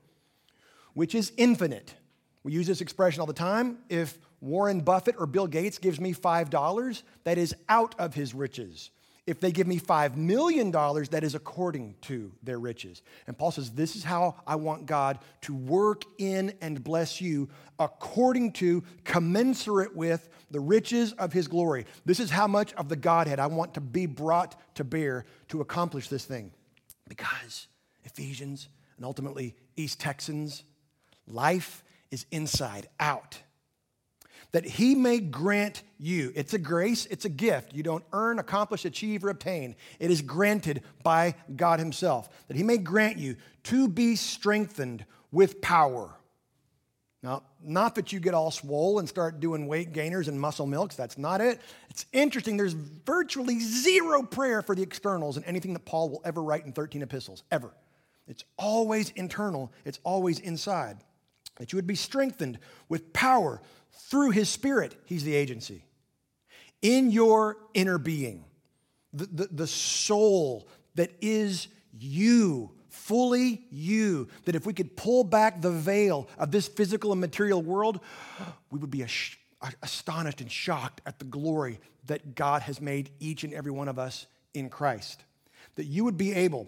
which 0.93 1.15
is 1.15 1.31
infinite. 1.37 1.95
We 2.43 2.53
use 2.53 2.67
this 2.67 2.81
expression 2.81 3.21
all 3.21 3.27
the 3.27 3.33
time. 3.33 3.79
If 3.89 4.17
Warren 4.41 4.81
Buffett 4.81 5.15
or 5.17 5.25
Bill 5.25 5.47
Gates 5.47 5.77
gives 5.77 5.99
me 5.99 6.13
$5, 6.13 7.03
that 7.25 7.37
is 7.37 7.55
out 7.67 7.95
of 7.99 8.13
his 8.13 8.33
riches. 8.33 8.91
If 9.29 9.39
they 9.39 9.51
give 9.51 9.67
me 9.67 9.79
$5 9.79 10.15
million, 10.15 10.71
that 10.71 11.21
is 11.23 11.35
according 11.35 11.93
to 12.01 12.31
their 12.41 12.57
riches. 12.57 13.03
And 13.27 13.37
Paul 13.37 13.51
says, 13.51 13.69
This 13.69 13.95
is 13.95 14.03
how 14.03 14.35
I 14.47 14.55
want 14.55 14.87
God 14.87 15.19
to 15.41 15.53
work 15.53 16.03
in 16.17 16.53
and 16.61 16.83
bless 16.83 17.21
you 17.21 17.47
according 17.77 18.53
to, 18.53 18.83
commensurate 19.03 19.95
with 19.95 20.29
the 20.49 20.59
riches 20.59 21.13
of 21.13 21.31
his 21.31 21.47
glory. 21.47 21.85
This 22.05 22.19
is 22.19 22.31
how 22.31 22.47
much 22.47 22.73
of 22.73 22.89
the 22.89 22.95
Godhead 22.95 23.39
I 23.39 23.45
want 23.45 23.75
to 23.75 23.81
be 23.81 24.07
brought 24.07 24.55
to 24.75 24.83
bear 24.83 25.25
to 25.49 25.61
accomplish 25.61 26.07
this 26.07 26.25
thing. 26.25 26.51
Because 27.07 27.67
Ephesians 28.05 28.67
and 28.97 29.05
ultimately 29.05 29.55
East 29.75 29.99
Texans, 29.99 30.63
life 31.27 31.83
is 32.11 32.25
inside 32.31 32.87
out 32.99 33.39
that 34.51 34.65
he 34.65 34.95
may 34.95 35.19
grant 35.19 35.83
you. 35.99 36.31
It's 36.35 36.53
a 36.53 36.57
grace, 36.57 37.05
it's 37.07 37.25
a 37.25 37.29
gift. 37.29 37.73
You 37.73 37.83
don't 37.83 38.03
earn, 38.13 38.39
accomplish, 38.39 38.85
achieve, 38.85 39.23
or 39.23 39.29
obtain. 39.29 39.75
It 39.99 40.09
is 40.09 40.21
granted 40.21 40.81
by 41.03 41.35
God 41.55 41.79
himself. 41.79 42.29
That 42.47 42.57
he 42.57 42.63
may 42.63 42.77
grant 42.77 43.17
you 43.17 43.35
to 43.63 43.87
be 43.87 44.15
strengthened 44.15 45.05
with 45.31 45.61
power. 45.61 46.15
Now, 47.21 47.43
not 47.61 47.95
that 47.95 48.13
you 48.13 48.19
get 48.19 48.33
all 48.33 48.49
swole 48.49 48.99
and 48.99 49.07
start 49.07 49.41
doing 49.41 49.67
weight 49.67 49.91
gainers 49.91 50.29
and 50.29 50.39
muscle 50.39 50.65
milks. 50.65 50.95
That's 50.95 51.17
not 51.17 51.41
it. 51.41 51.59
It's 51.89 52.05
interesting. 52.13 52.55
There's 52.55 52.73
virtually 52.73 53.59
zero 53.59 54.23
prayer 54.23 54.61
for 54.61 54.73
the 54.73 54.81
externals 54.81 55.35
in 55.35 55.43
anything 55.43 55.73
that 55.73 55.85
Paul 55.85 56.09
will 56.09 56.21
ever 56.23 56.41
write 56.41 56.65
in 56.65 56.71
13 56.71 57.01
epistles, 57.01 57.43
ever. 57.51 57.71
It's 58.25 58.45
always 58.57 59.09
internal, 59.11 59.71
it's 59.85 59.99
always 60.03 60.39
inside. 60.39 60.97
That 61.59 61.71
you 61.71 61.77
would 61.77 61.87
be 61.87 61.95
strengthened 61.95 62.57
with 62.87 63.13
power 63.13 63.61
through 63.91 64.31
his 64.31 64.49
spirit, 64.49 64.95
he's 65.05 65.23
the 65.23 65.35
agency. 65.35 65.83
In 66.81 67.11
your 67.11 67.57
inner 67.73 67.97
being, 67.97 68.45
the, 69.13 69.25
the, 69.25 69.47
the 69.51 69.67
soul 69.67 70.67
that 70.95 71.11
is 71.21 71.67
you, 71.97 72.71
fully 72.89 73.65
you, 73.69 74.27
that 74.45 74.55
if 74.55 74.65
we 74.65 74.73
could 74.73 74.95
pull 74.95 75.23
back 75.23 75.61
the 75.61 75.71
veil 75.71 76.27
of 76.37 76.51
this 76.51 76.67
physical 76.67 77.11
and 77.11 77.21
material 77.21 77.61
world, 77.61 77.99
we 78.71 78.79
would 78.79 78.91
be 78.91 79.05
astonished 79.81 80.41
and 80.41 80.51
shocked 80.51 81.01
at 81.05 81.19
the 81.19 81.25
glory 81.25 81.79
that 82.05 82.35
God 82.35 82.61
has 82.63 82.81
made 82.81 83.11
each 83.19 83.43
and 83.43 83.53
every 83.53 83.71
one 83.71 83.87
of 83.87 83.99
us 83.99 84.25
in 84.53 84.69
Christ. 84.69 85.23
That 85.75 85.85
you 85.85 86.03
would 86.05 86.17
be 86.17 86.33
able, 86.33 86.67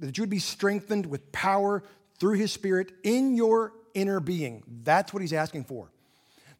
that 0.00 0.16
you 0.16 0.22
would 0.22 0.30
be 0.30 0.38
strengthened 0.38 1.06
with 1.06 1.32
power 1.32 1.82
through 2.18 2.34
his 2.34 2.52
spirit 2.52 2.92
in 3.02 3.36
your 3.36 3.72
inner 3.94 4.20
being. 4.20 4.62
That's 4.82 5.12
what 5.12 5.20
he's 5.20 5.32
asking 5.32 5.64
for 5.64 5.90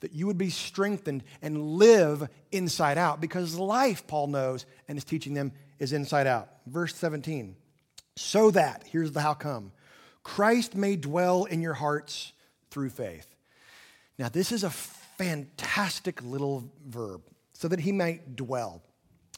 that 0.01 0.13
you 0.13 0.27
would 0.27 0.39
be 0.39 0.51
strengthened 0.51 1.23
and 1.43 1.75
live 1.77 2.29
inside 2.51 2.99
out 2.99 3.21
because 3.21 3.55
life, 3.57 4.07
Paul 4.07 4.29
knows, 4.29 4.67
and 4.89 4.99
is 4.99 5.05
teaching 5.05 5.35
them, 5.35 5.53
is 5.79 5.93
inside 5.93 6.27
out. 6.27 6.49
Verse 6.67 6.95
17. 6.95 7.55
So 8.17 8.51
that, 8.51 8.85
here's 8.87 9.13
the 9.13 9.21
how 9.21 9.35
come, 9.35 9.73
Christ 10.23 10.75
may 10.75 10.97
dwell 10.97 11.45
in 11.45 11.63
your 11.63 11.75
hearts 11.75 12.33
through 12.71 12.91
faith. 12.91 13.27
Now, 14.19 14.29
this 14.29 14.53
is 14.53 14.65
a 14.65 14.71
fantastic 14.71 16.23
little 16.23 16.71
verb, 16.87 17.23
so 17.53 17.69
that 17.69 17.81
he 17.81 17.93
might 17.93 18.37
dwell. 18.37 18.83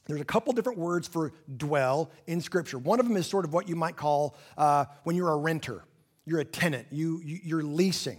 There's 0.06 0.20
a 0.20 0.24
couple 0.24 0.52
different 0.52 0.78
words 0.78 1.06
for 1.06 1.32
dwell 1.56 2.10
in 2.26 2.40
Scripture. 2.40 2.78
One 2.78 2.98
of 2.98 3.06
them 3.06 3.16
is 3.16 3.26
sort 3.26 3.44
of 3.44 3.52
what 3.52 3.68
you 3.68 3.76
might 3.76 3.96
call 3.96 4.36
uh, 4.58 4.86
when 5.04 5.14
you're 5.14 5.30
a 5.30 5.36
renter, 5.36 5.84
you're 6.24 6.40
a 6.40 6.44
tenant, 6.44 6.86
you, 6.90 7.20
you, 7.24 7.40
you're 7.42 7.62
leasing. 7.62 8.18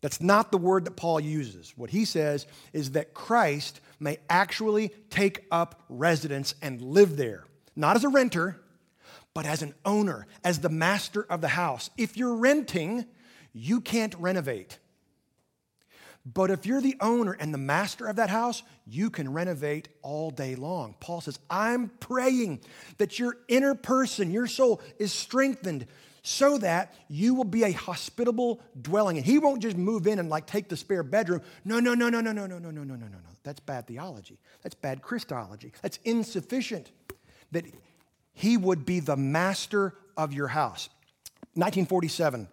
That's 0.00 0.20
not 0.20 0.50
the 0.50 0.58
word 0.58 0.86
that 0.86 0.96
Paul 0.96 1.20
uses. 1.20 1.74
What 1.76 1.90
he 1.90 2.04
says 2.04 2.46
is 2.72 2.92
that 2.92 3.12
Christ 3.12 3.80
may 3.98 4.18
actually 4.28 4.90
take 5.10 5.44
up 5.50 5.82
residence 5.88 6.54
and 6.62 6.80
live 6.80 7.16
there, 7.16 7.44
not 7.76 7.96
as 7.96 8.04
a 8.04 8.08
renter, 8.08 8.60
but 9.34 9.46
as 9.46 9.62
an 9.62 9.74
owner, 9.84 10.26
as 10.42 10.60
the 10.60 10.68
master 10.68 11.22
of 11.22 11.40
the 11.40 11.48
house. 11.48 11.90
If 11.96 12.16
you're 12.16 12.36
renting, 12.36 13.04
you 13.52 13.80
can't 13.80 14.14
renovate. 14.18 14.78
But 16.24 16.50
if 16.50 16.66
you're 16.66 16.82
the 16.82 16.96
owner 17.00 17.32
and 17.32 17.52
the 17.52 17.58
master 17.58 18.06
of 18.06 18.16
that 18.16 18.30
house, 18.30 18.62
you 18.86 19.08
can 19.10 19.32
renovate 19.32 19.88
all 20.02 20.30
day 20.30 20.54
long. 20.54 20.94
Paul 21.00 21.20
says, 21.20 21.38
I'm 21.48 21.88
praying 22.00 22.60
that 22.98 23.18
your 23.18 23.36
inner 23.48 23.74
person, 23.74 24.30
your 24.30 24.46
soul, 24.46 24.82
is 24.98 25.12
strengthened 25.12 25.86
so 26.22 26.58
that 26.58 26.94
you 27.08 27.34
will 27.34 27.44
be 27.44 27.64
a 27.64 27.72
hospitable 27.72 28.60
dwelling. 28.80 29.16
And 29.16 29.26
he 29.26 29.38
won't 29.38 29.62
just 29.62 29.76
move 29.76 30.06
in 30.06 30.18
and 30.18 30.28
like 30.28 30.46
take 30.46 30.68
the 30.68 30.76
spare 30.76 31.02
bedroom. 31.02 31.42
No, 31.64 31.80
no, 31.80 31.94
no, 31.94 32.08
no, 32.08 32.20
no, 32.20 32.32
no, 32.32 32.46
no, 32.46 32.58
no, 32.58 32.70
no, 32.70 32.70
no, 32.70 32.82
no, 32.82 32.94
no. 32.94 33.06
No. 33.06 33.18
That's 33.42 33.60
bad 33.60 33.86
theology. 33.86 34.38
That's 34.62 34.74
bad 34.74 35.02
Christology. 35.02 35.72
That's 35.82 35.98
insufficient. 36.04 36.90
That 37.52 37.64
he 38.32 38.56
would 38.56 38.84
be 38.84 39.00
the 39.00 39.16
master 39.16 39.94
of 40.16 40.32
your 40.32 40.48
house. 40.48 40.88
1947, 41.54 42.40
an 42.40 42.48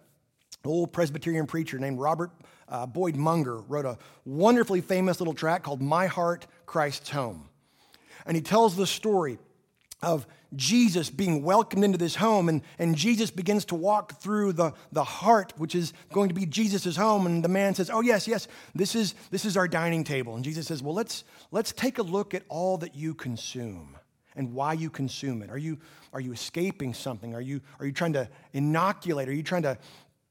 old 0.64 0.92
Presbyterian 0.92 1.46
preacher 1.46 1.78
named 1.78 2.00
Robert 2.00 2.30
uh, 2.68 2.86
Boyd 2.86 3.16
Munger 3.16 3.58
wrote 3.58 3.84
a 3.84 3.98
wonderfully 4.24 4.80
famous 4.80 5.20
little 5.20 5.34
tract 5.34 5.64
called 5.64 5.80
My 5.80 6.06
Heart, 6.06 6.46
Christ's 6.66 7.10
Home. 7.10 7.48
And 8.26 8.36
he 8.36 8.42
tells 8.42 8.76
the 8.76 8.86
story 8.86 9.38
of 10.02 10.26
Jesus 10.54 11.10
being 11.10 11.42
welcomed 11.42 11.84
into 11.84 11.98
this 11.98 12.14
home, 12.14 12.48
and, 12.48 12.62
and 12.78 12.96
Jesus 12.96 13.30
begins 13.30 13.64
to 13.66 13.74
walk 13.74 14.20
through 14.20 14.54
the, 14.54 14.72
the 14.92 15.04
heart, 15.04 15.52
which 15.56 15.74
is 15.74 15.92
going 16.12 16.28
to 16.28 16.34
be 16.34 16.46
Jesus' 16.46 16.96
home. 16.96 17.26
And 17.26 17.44
the 17.44 17.48
man 17.48 17.74
says, 17.74 17.90
Oh, 17.90 18.00
yes, 18.00 18.26
yes, 18.26 18.48
this 18.74 18.94
is, 18.94 19.14
this 19.30 19.44
is 19.44 19.56
our 19.56 19.68
dining 19.68 20.04
table. 20.04 20.36
And 20.36 20.44
Jesus 20.44 20.66
says, 20.66 20.82
Well, 20.82 20.94
let's, 20.94 21.24
let's 21.50 21.72
take 21.72 21.98
a 21.98 22.02
look 22.02 22.32
at 22.32 22.44
all 22.48 22.78
that 22.78 22.94
you 22.94 23.14
consume 23.14 23.96
and 24.36 24.54
why 24.54 24.72
you 24.72 24.88
consume 24.88 25.42
it. 25.42 25.50
Are 25.50 25.58
you, 25.58 25.78
are 26.12 26.20
you 26.20 26.32
escaping 26.32 26.94
something? 26.94 27.34
Are 27.34 27.40
you, 27.40 27.60
are 27.80 27.86
you 27.86 27.92
trying 27.92 28.14
to 28.14 28.28
inoculate? 28.52 29.28
Are 29.28 29.34
you 29.34 29.42
trying 29.42 29.62
to 29.62 29.76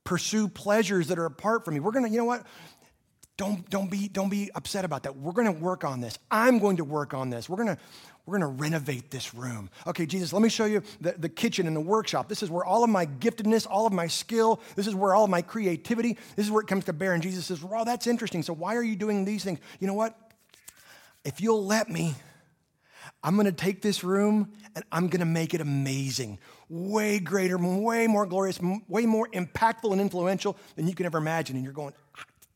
pursue 0.03 0.47
pleasures 0.47 1.09
that 1.09 1.19
are 1.19 1.25
apart 1.25 1.65
from 1.65 1.75
you? 1.75 1.83
We're 1.83 1.91
to, 1.91 2.09
you 2.09 2.17
know 2.17 2.25
what? 2.25 2.47
Don't, 3.37 3.69
don't, 3.69 3.89
be, 3.89 4.07
don't 4.07 4.29
be 4.29 4.49
upset 4.55 4.83
about 4.83 5.03
that. 5.03 5.15
We're 5.15 5.31
going 5.31 5.45
to 5.45 5.59
work 5.59 5.83
on 5.83 6.01
this. 6.01 6.17
I'm 6.31 6.57
going 6.57 6.77
to 6.77 6.83
work 6.83 7.13
on 7.13 7.29
this. 7.29 7.47
We're 7.47 7.63
going 7.63 7.75
to, 7.75 7.77
we're 8.25 8.39
going 8.39 8.57
to 8.57 8.61
renovate 8.61 9.11
this 9.11 9.35
room. 9.35 9.69
Okay, 9.85 10.07
Jesus, 10.07 10.33
let 10.33 10.41
me 10.41 10.49
show 10.49 10.65
you 10.65 10.81
the, 10.99 11.13
the 11.13 11.29
kitchen 11.29 11.67
and 11.67 11.75
the 11.75 11.81
workshop. 11.81 12.29
This 12.29 12.41
is 12.41 12.49
where 12.49 12.65
all 12.65 12.83
of 12.83 12.89
my 12.89 13.05
giftedness, 13.05 13.67
all 13.69 13.85
of 13.85 13.93
my 13.93 14.07
skill, 14.07 14.59
this 14.75 14.87
is 14.87 14.95
where 14.95 15.13
all 15.13 15.25
of 15.25 15.29
my 15.29 15.43
creativity, 15.43 16.17
this 16.35 16.47
is 16.47 16.51
where 16.51 16.61
it 16.61 16.67
comes 16.67 16.85
to 16.85 16.93
bear. 16.93 17.13
And 17.13 17.21
Jesus 17.21 17.45
says, 17.45 17.63
Well, 17.63 17.85
that's 17.85 18.07
interesting. 18.07 18.41
So 18.41 18.53
why 18.53 18.75
are 18.75 18.83
you 18.83 18.95
doing 18.95 19.23
these 19.23 19.43
things? 19.43 19.59
You 19.79 19.85
know 19.85 19.93
what? 19.93 20.17
If 21.23 21.39
you'll 21.39 21.65
let 21.65 21.89
me, 21.89 22.15
I'm 23.23 23.35
going 23.35 23.45
to 23.45 23.51
take 23.51 23.81
this 23.81 24.03
room 24.03 24.51
and 24.75 24.83
I'm 24.91 25.07
going 25.07 25.19
to 25.19 25.25
make 25.25 25.53
it 25.53 25.61
amazing. 25.61 26.39
Way 26.69 27.19
greater, 27.19 27.57
way 27.57 28.07
more 28.07 28.25
glorious, 28.25 28.59
way 28.87 29.05
more 29.05 29.27
impactful 29.29 29.91
and 29.91 30.01
influential 30.01 30.57
than 30.75 30.87
you 30.87 30.95
can 30.95 31.05
ever 31.05 31.17
imagine. 31.17 31.55
And 31.55 31.63
you're 31.63 31.73
going, 31.73 31.93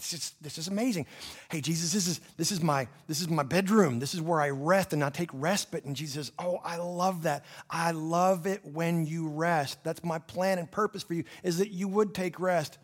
this 0.01 0.13
is, 0.13 0.33
this 0.41 0.57
is 0.57 0.67
amazing. 0.67 1.05
Hey, 1.51 1.61
Jesus, 1.61 1.93
this 1.93 2.07
is, 2.07 2.21
this, 2.35 2.51
is 2.51 2.59
my, 2.61 2.87
this 3.07 3.21
is 3.21 3.29
my 3.29 3.43
bedroom. 3.43 3.99
This 3.99 4.15
is 4.15 4.21
where 4.21 4.41
I 4.41 4.49
rest 4.49 4.93
and 4.93 5.03
I 5.03 5.11
take 5.11 5.29
respite. 5.31 5.85
And 5.85 5.95
Jesus 5.95 6.27
says, 6.27 6.31
Oh, 6.39 6.59
I 6.63 6.77
love 6.77 7.23
that. 7.23 7.45
I 7.69 7.91
love 7.91 8.47
it 8.47 8.65
when 8.65 9.05
you 9.05 9.27
rest. 9.27 9.83
That's 9.83 10.03
my 10.03 10.17
plan 10.17 10.57
and 10.57 10.69
purpose 10.69 11.03
for 11.03 11.13
you, 11.13 11.23
is 11.43 11.59
that 11.59 11.69
you 11.69 11.87
would 11.87 12.15
take 12.15 12.39
rest. 12.39 12.79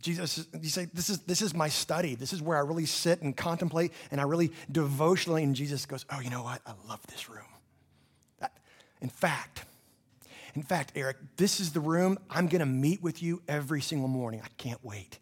Jesus, 0.00 0.48
you 0.60 0.68
say, 0.68 0.88
this 0.92 1.08
is, 1.10 1.20
this 1.20 1.42
is 1.42 1.54
my 1.54 1.68
study. 1.68 2.16
This 2.16 2.32
is 2.32 2.42
where 2.42 2.58
I 2.58 2.62
really 2.62 2.86
sit 2.86 3.22
and 3.22 3.36
contemplate 3.36 3.92
and 4.10 4.20
I 4.20 4.24
really 4.24 4.50
devotionally. 4.70 5.44
And 5.44 5.54
Jesus 5.54 5.86
goes, 5.86 6.04
Oh, 6.10 6.18
you 6.18 6.30
know 6.30 6.42
what? 6.42 6.60
I 6.66 6.72
love 6.88 7.06
this 7.06 7.30
room. 7.30 7.44
That, 8.40 8.52
in 9.00 9.10
fact, 9.10 9.64
in 10.56 10.62
fact, 10.62 10.92
Eric, 10.96 11.18
this 11.36 11.60
is 11.60 11.72
the 11.72 11.80
room 11.80 12.18
I'm 12.28 12.48
going 12.48 12.60
to 12.60 12.66
meet 12.66 13.00
with 13.00 13.22
you 13.22 13.42
every 13.46 13.80
single 13.80 14.08
morning. 14.08 14.42
I 14.44 14.48
can't 14.58 14.84
wait. 14.84 15.18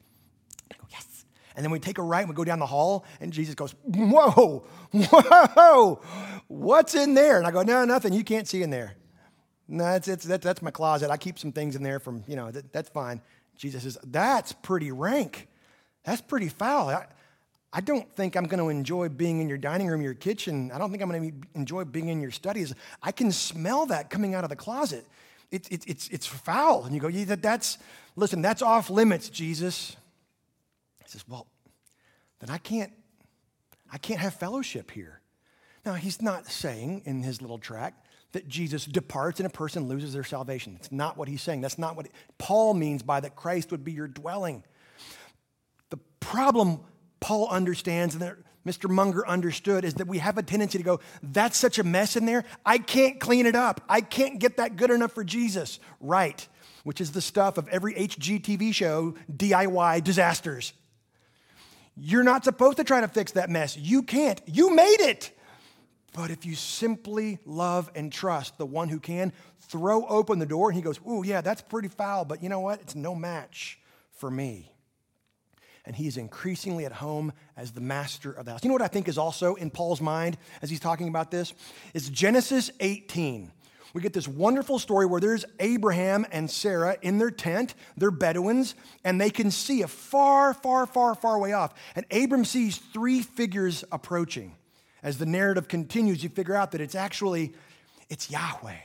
And 1.57 1.65
then 1.65 1.71
we 1.71 1.79
take 1.79 1.99
a 1.99 2.03
right 2.03 2.21
and 2.21 2.29
we 2.29 2.35
go 2.35 2.45
down 2.45 2.59
the 2.59 2.67
hall, 2.67 3.05
and 3.21 3.33
Jesus 3.33 3.55
goes, 3.55 3.75
Whoa, 3.85 4.65
whoa, 4.93 6.01
what's 6.49 6.95
in 6.95 7.15
there? 7.15 7.39
And 7.39 7.47
I 7.47 7.51
go, 7.51 7.63
No, 7.63 7.85
nothing. 7.85 8.13
You 8.13 8.25
can't 8.25 8.47
see 8.47 8.63
in 8.63 8.71
there. 8.71 8.95
No, 9.69 9.87
it's, 9.95 10.09
it's, 10.09 10.25
that, 10.25 10.43
that's 10.43 10.63
my 10.63 10.71
closet. 10.71 11.11
I 11.11 11.17
keep 11.17 11.39
some 11.39 11.53
things 11.53 11.77
in 11.77 11.83
there 11.83 12.01
from, 12.01 12.25
you 12.27 12.37
know, 12.37 12.51
that, 12.51 12.73
that's 12.73 12.89
fine. 12.91 13.21
Jesus 13.57 13.83
says, 13.83 13.99
That's 14.05 14.53
pretty 14.53 14.93
rank. 14.93 15.49
That's 16.05 16.21
pretty 16.21 16.49
foul. 16.49 16.89
I, 16.89 17.07
I 17.73 17.81
don't 17.81 18.11
think 18.13 18.37
I'm 18.37 18.47
going 18.47 18.59
to 18.59 18.69
enjoy 18.69 19.09
being 19.09 19.41
in 19.41 19.49
your 19.49 19.59
dining 19.59 19.87
room, 19.87 20.03
your 20.03 20.15
kitchen. 20.15 20.73
I 20.73 20.79
don't 20.79 20.91
think 20.91 21.03
I'm 21.03 21.09
going 21.09 21.31
to 21.31 21.49
enjoy 21.55 21.85
being 21.85 22.09
in 22.09 22.21
your 22.21 22.33
studies. 22.33 22.75
I 23.03 23.13
can 23.13 23.31
smell 23.31 23.87
that 23.87 24.11
coming 24.11 24.35
out 24.35 24.43
of 24.43 24.51
the 24.51 24.57
closet. 24.57 25.07
It, 25.53 25.71
it, 25.71 25.85
it's, 25.87 26.09
it's 26.09 26.27
foul. 26.27 26.85
And 26.85 26.95
you 26.95 27.01
go, 27.01 27.09
yeah, 27.09 27.27
that, 27.27 27.43
that's, 27.43 27.79
listen, 28.17 28.43
that's 28.43 28.63
off 28.63 28.91
limits, 28.91 29.29
Jesus. 29.29 29.97
He 31.11 31.19
says, 31.19 31.27
Well, 31.29 31.49
then 32.39 32.51
I 32.51 32.59
can't, 32.59 32.93
I 33.93 33.99
can't 33.99 34.21
have 34.21 34.35
fellowship 34.35 34.93
here. 34.93 35.21
Now, 35.85 35.95
he's 35.95 36.23
not 36.23 36.47
saying 36.47 37.03
in 37.05 37.23
his 37.23 37.41
little 37.41 37.59
tract 37.59 38.07
that 38.33 38.47
Jesus 38.47 38.85
departs 38.85 39.41
and 39.41 39.47
a 39.47 39.51
person 39.51 39.89
loses 39.89 40.13
their 40.13 40.23
salvation. 40.23 40.77
It's 40.79 40.93
not 40.93 41.17
what 41.17 41.27
he's 41.27 41.43
saying. 41.43 41.63
That's 41.63 41.79
not 41.79 41.97
what 41.97 42.07
Paul 42.39 42.75
means 42.75 43.03
by 43.03 43.19
that 43.21 43.35
Christ 43.35 43.73
would 43.73 43.83
be 43.83 43.93
your 43.93 44.07
dwelling. 44.07 44.63
The 45.89 45.99
problem 46.21 46.81
Paul 47.19 47.49
understands 47.49 48.15
and 48.15 48.23
that 48.23 48.37
Mr. 48.65 48.89
Munger 48.89 49.27
understood 49.27 49.85
is 49.85 49.95
that 49.95 50.07
we 50.07 50.19
have 50.19 50.39
a 50.39 50.43
tendency 50.43 50.79
to 50.79 50.85
go, 50.85 51.01
that's 51.23 51.57
such 51.57 51.79
a 51.79 51.83
mess 51.83 52.15
in 52.15 52.27
there. 52.27 52.45
I 52.65 52.79
can't 52.79 53.19
clean 53.19 53.47
it 53.47 53.57
up. 53.57 53.81
I 53.89 54.03
can't 54.03 54.39
get 54.39 54.59
that 54.59 54.77
good 54.77 54.91
enough 54.91 55.13
for 55.13 55.25
Jesus. 55.25 55.81
Right, 55.99 56.47
which 56.85 57.01
is 57.01 57.11
the 57.13 57.23
stuff 57.23 57.59
of 57.59 57.67
every 57.69 57.95
HGTV 57.95 58.75
show, 58.75 59.15
DIY 59.35 60.05
disasters. 60.05 60.75
You're 62.03 62.23
not 62.23 62.45
supposed 62.45 62.79
to 62.79 62.85
try 62.85 63.03
to 63.03 63.09
fix 63.09 63.33
that 63.33 63.51
mess. 63.51 63.77
You 63.77 64.03
can't. 64.03 64.41
You 64.47 64.75
made 64.75 65.01
it. 65.01 65.37
But 66.15 66.31
if 66.31 66.47
you 66.47 66.55
simply 66.55 67.39
love 67.45 67.91
and 67.95 68.11
trust 68.11 68.57
the 68.57 68.65
one 68.65 68.89
who 68.89 68.99
can, 68.99 69.35
throw 69.61 70.07
open 70.07 70.39
the 70.39 70.47
door 70.47 70.71
and 70.71 70.77
he 70.77 70.83
goes, 70.83 70.99
Ooh, 71.07 71.23
yeah, 71.25 71.43
that's 71.43 71.61
pretty 71.61 71.89
foul, 71.89 72.25
but 72.25 72.43
you 72.43 72.49
know 72.49 72.61
what? 72.61 72.81
It's 72.81 72.95
no 72.95 73.15
match 73.15 73.79
for 74.13 74.31
me. 74.31 74.73
And 75.85 75.95
he's 75.95 76.17
increasingly 76.17 76.87
at 76.87 76.93
home 76.93 77.35
as 77.55 77.73
the 77.73 77.81
master 77.83 78.33
of 78.33 78.47
the 78.47 78.53
house. 78.53 78.65
You 78.65 78.69
know 78.69 78.75
what 78.75 78.83
I 78.83 78.89
think 78.89 79.07
is 79.07 79.19
also 79.19 79.55
in 79.57 79.71
Paul's 79.71 80.01
mind 80.01 80.39
as 80.63 80.71
he's 80.71 80.81
talking 80.81 81.09
about 81.09 81.31
this? 81.31 81.53
Is 81.93 82.09
Genesis 82.09 82.71
18 82.81 83.53
we 83.93 84.01
get 84.01 84.13
this 84.13 84.29
wonderful 84.29 84.79
story 84.79 85.07
where 85.07 85.21
there's 85.21 85.45
Abraham 85.59 86.27
and 86.31 86.51
Sarah 86.51 86.97
in 87.03 87.19
their 87.19 87.31
tent. 87.31 87.75
They're 87.97 88.11
Bedouins, 88.11 88.75
and 89.05 89.21
they 89.21 89.31
can 89.31 89.51
see 89.51 89.83
a 89.83 89.89
far, 89.89 90.55
far, 90.55 90.87
far, 90.87 91.15
far 91.15 91.39
way 91.39 91.53
off. 91.53 91.75
And 91.97 92.07
Abram 92.13 92.45
sees 92.45 92.79
three 92.79 93.23
figures 93.23 93.85
approaching. 93.91 94.55
As 95.03 95.19
the 95.19 95.27
narrative 95.27 95.67
continues, 95.67 96.23
you 96.23 96.29
figure 96.29 96.55
out 96.55 96.73
that 96.73 96.81
it's 96.81 96.95
actually 96.95 97.55
it's 98.09 98.31
Yahweh, 98.31 98.77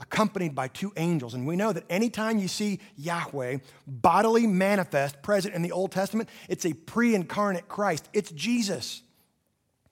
accompanied 0.00 0.54
by 0.54 0.68
two 0.68 0.92
angels. 0.96 1.34
And 1.34 1.46
we 1.46 1.56
know 1.56 1.72
that 1.72 1.84
anytime 1.88 2.38
you 2.38 2.48
see 2.48 2.80
Yahweh 2.96 3.58
bodily 3.86 4.46
manifest 4.46 5.22
present 5.22 5.54
in 5.54 5.62
the 5.62 5.72
Old 5.72 5.92
Testament, 5.92 6.28
it's 6.48 6.66
a 6.66 6.72
pre-incarnate 6.72 7.68
Christ. 7.68 8.08
It's 8.12 8.30
Jesus. 8.32 9.02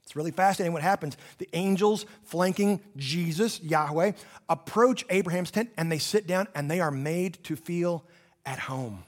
It's 0.09 0.17
really 0.17 0.31
fascinating 0.31 0.73
what 0.73 0.81
happens. 0.81 1.19
The 1.37 1.50
angels 1.53 2.07
flanking 2.23 2.81
Jesus, 2.97 3.61
Yahweh, 3.61 4.12
approach 4.49 5.05
Abraham's 5.11 5.50
tent 5.50 5.69
and 5.77 5.93
they 5.93 5.99
sit 5.99 6.27
down 6.27 6.49
and 6.55 6.71
they 6.71 6.81
are 6.81 6.91
made 6.91 7.45
to 7.45 7.57
feel 7.57 8.07
at 8.47 8.59
home. 8.59 9.05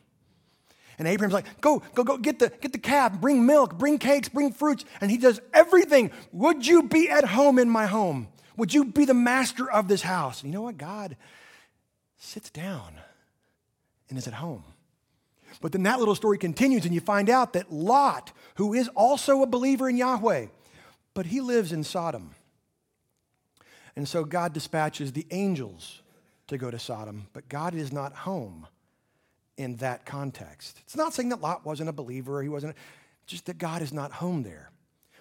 And 0.98 1.08
Abraham's 1.08 1.32
like, 1.32 1.62
go, 1.62 1.82
go, 1.94 2.04
go, 2.04 2.18
get 2.18 2.38
the, 2.38 2.52
get 2.60 2.74
the 2.74 2.78
calf, 2.78 3.18
bring 3.18 3.46
milk, 3.46 3.78
bring 3.78 3.96
cakes, 3.96 4.28
bring 4.28 4.52
fruits. 4.52 4.84
And 5.00 5.10
he 5.10 5.16
does 5.16 5.40
everything. 5.54 6.10
Would 6.32 6.66
you 6.66 6.82
be 6.82 7.08
at 7.08 7.24
home 7.24 7.58
in 7.58 7.70
my 7.70 7.86
home? 7.86 8.28
Would 8.58 8.74
you 8.74 8.84
be 8.84 9.06
the 9.06 9.14
master 9.14 9.70
of 9.70 9.88
this 9.88 10.02
house? 10.02 10.42
And 10.42 10.52
you 10.52 10.58
know 10.58 10.64
what? 10.64 10.76
God 10.76 11.16
sits 12.18 12.50
down 12.50 13.00
and 14.10 14.18
is 14.18 14.26
at 14.26 14.34
home. 14.34 14.64
But 15.62 15.72
then 15.72 15.84
that 15.84 15.98
little 15.98 16.14
story 16.14 16.36
continues, 16.36 16.84
and 16.84 16.92
you 16.92 17.00
find 17.00 17.30
out 17.30 17.54
that 17.54 17.72
Lot, 17.72 18.32
who 18.56 18.74
is 18.74 18.88
also 18.88 19.40
a 19.40 19.46
believer 19.46 19.88
in 19.88 19.96
Yahweh, 19.96 20.48
but 21.20 21.26
he 21.26 21.42
lives 21.42 21.70
in 21.70 21.84
Sodom. 21.84 22.30
And 23.94 24.08
so 24.08 24.24
God 24.24 24.54
dispatches 24.54 25.12
the 25.12 25.26
angels 25.30 26.00
to 26.46 26.56
go 26.56 26.70
to 26.70 26.78
Sodom, 26.78 27.26
but 27.34 27.46
God 27.46 27.74
is 27.74 27.92
not 27.92 28.14
home 28.14 28.66
in 29.58 29.76
that 29.76 30.06
context. 30.06 30.80
It's 30.86 30.96
not 30.96 31.12
saying 31.12 31.28
that 31.28 31.42
Lot 31.42 31.66
wasn't 31.66 31.90
a 31.90 31.92
believer, 31.92 32.38
or 32.38 32.42
he 32.42 32.48
wasn't, 32.48 32.74
just 33.26 33.44
that 33.44 33.58
God 33.58 33.82
is 33.82 33.92
not 33.92 34.12
home 34.12 34.44
there. 34.44 34.70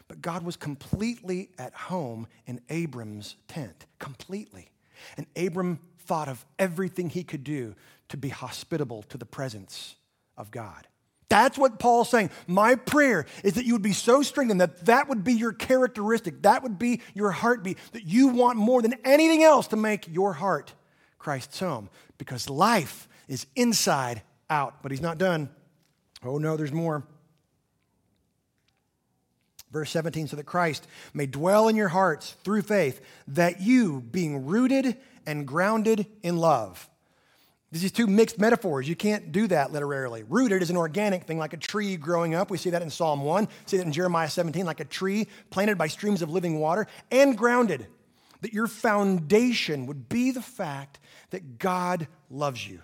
But 0.08 0.22
God 0.22 0.44
was 0.44 0.56
completely 0.56 1.50
at 1.58 1.74
home 1.74 2.28
in 2.46 2.62
Abram's 2.70 3.36
tent, 3.50 3.86
completely. 4.00 4.72
And 5.18 5.26
Abram 5.36 5.82
thought 6.06 6.30
of 6.30 6.46
everything 6.58 7.10
he 7.10 7.26
could 7.26 7.44
do 7.44 7.76
to 8.08 8.16
be 8.16 8.30
hospitable 8.30 9.04
to 9.10 9.18
the 9.18 9.26
presence 9.26 9.98
of 10.38 10.50
God. 10.50 10.88
That's 11.30 11.58
what 11.58 11.78
Paul's 11.78 12.10
saying. 12.10 12.32
My 12.48 12.76
prayer 12.76 13.26
is 13.44 13.54
that 13.54 13.66
you 13.66 13.74
would 13.74 13.84
be 13.84 13.94
so 13.94 14.24
strengthened 14.24 14.62
that 14.62 14.86
that 14.88 15.08
would 15.08 15.24
be 15.24 15.34
your 15.34 15.54
characteristic, 15.54 16.42
that 16.42 16.64
would 16.64 16.80
be 16.80 17.02
your 17.14 17.32
heartbeat, 17.32 17.78
that 17.92 18.04
you 18.04 18.30
want 18.30 18.58
more 18.58 18.82
than 18.82 18.96
anything 19.06 19.44
else 19.44 19.68
to 19.68 19.76
make 19.76 20.08
your 20.08 20.34
heart 20.34 20.74
Christ's 21.20 21.60
home 21.60 21.90
because 22.18 22.50
life 22.50 23.08
is 23.28 23.46
inside 23.56 24.24
out. 24.50 24.82
But 24.82 24.92
he's 24.92 25.02
not 25.02 25.20
done. 25.20 25.50
Oh 26.24 26.40
no, 26.40 26.58
there's 26.58 26.72
more. 26.72 27.04
Verse 29.72 29.92
17, 29.92 30.30
so 30.30 30.36
that 30.36 30.46
Christ 30.46 30.88
may 31.14 31.28
dwell 31.28 31.68
in 31.68 31.76
your 31.76 31.90
hearts 31.90 32.36
through 32.44 32.64
faith, 32.64 33.02
that 33.28 33.62
you, 33.62 34.02
being 34.02 34.48
rooted 34.48 34.98
and 35.28 35.46
grounded 35.48 36.08
in 36.24 36.38
love, 36.38 36.90
these 37.72 37.92
two 37.92 38.08
mixed 38.08 38.40
metaphors. 38.40 38.90
You 38.90 38.96
can't 38.96 39.32
do 39.32 39.48
that 39.48 39.72
literally. 39.72 40.24
Rooted 40.28 40.62
is 40.62 40.70
an 40.70 40.78
organic 40.78 41.26
thing, 41.26 41.38
like 41.38 41.54
a 41.54 41.58
tree 41.58 41.98
growing 41.98 42.34
up. 42.34 42.50
We 42.50 42.58
see 42.58 42.72
that 42.72 42.82
in 42.82 42.90
Psalm 42.90 43.22
1. 43.22 43.46
We 43.46 43.52
see 43.66 43.78
that 43.78 43.86
in 43.86 43.92
Jeremiah 43.92 44.30
17, 44.30 44.66
like 44.66 44.80
a 44.80 44.86
tree 44.86 45.28
planted 45.52 45.78
by 45.78 45.88
streams 45.88 46.22
of 46.22 46.30
living 46.32 46.60
water. 46.60 46.88
And 47.12 47.38
grounded, 47.38 47.86
that 48.42 48.54
your 48.54 48.68
foundation 48.68 49.86
would 49.86 50.10
be 50.10 50.32
the 50.32 50.42
fact 50.42 51.00
that 51.30 51.60
God 51.60 52.08
loves 52.30 52.68
you. 52.68 52.82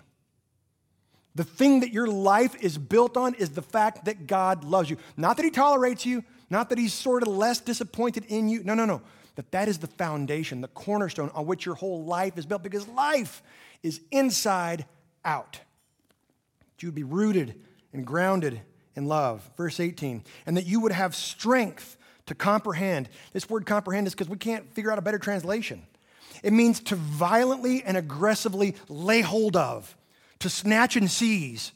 The 1.34 1.44
thing 1.44 1.80
that 1.80 1.92
your 1.92 2.06
life 2.06 2.54
is 2.62 2.78
built 2.78 3.16
on 3.16 3.34
is 3.34 3.50
the 3.50 3.62
fact 3.62 4.04
that 4.04 4.26
God 4.26 4.64
loves 4.64 4.88
you. 4.88 4.96
Not 5.16 5.36
that 5.36 5.44
He 5.44 5.50
tolerates 5.50 6.06
you, 6.06 6.24
not 6.48 6.70
that 6.70 6.78
He's 6.78 6.94
sort 6.94 7.22
of 7.22 7.28
less 7.28 7.60
disappointed 7.60 8.24
in 8.28 8.48
you. 8.48 8.62
No, 8.62 8.74
no, 8.74 8.84
no. 8.86 9.02
That 9.36 9.52
that 9.52 9.68
is 9.68 9.78
the 9.78 9.86
foundation, 9.86 10.60
the 10.60 10.68
cornerstone 10.68 11.30
on 11.34 11.46
which 11.46 11.64
your 11.64 11.76
whole 11.76 12.04
life 12.04 12.36
is 12.36 12.46
built 12.46 12.62
because 12.62 12.88
life 12.88 13.42
is 13.82 14.00
inside 14.10 14.86
out. 15.24 15.60
You 16.80 16.88
would 16.88 16.94
be 16.94 17.04
rooted 17.04 17.54
and 17.92 18.06
grounded 18.06 18.60
in 18.94 19.06
love. 19.06 19.48
Verse 19.56 19.80
18, 19.80 20.24
and 20.46 20.56
that 20.56 20.66
you 20.66 20.80
would 20.80 20.92
have 20.92 21.14
strength 21.14 21.96
to 22.26 22.34
comprehend. 22.34 23.08
This 23.32 23.48
word 23.48 23.66
comprehend 23.66 24.06
is 24.06 24.14
because 24.14 24.28
we 24.28 24.36
can't 24.36 24.72
figure 24.74 24.90
out 24.90 24.98
a 24.98 25.02
better 25.02 25.18
translation. 25.18 25.82
It 26.42 26.52
means 26.52 26.80
to 26.80 26.96
violently 26.96 27.82
and 27.82 27.96
aggressively 27.96 28.74
lay 28.88 29.20
hold 29.20 29.56
of, 29.56 29.96
to 30.40 30.50
snatch 30.50 30.96
and 30.96 31.10
seize, 31.10 31.72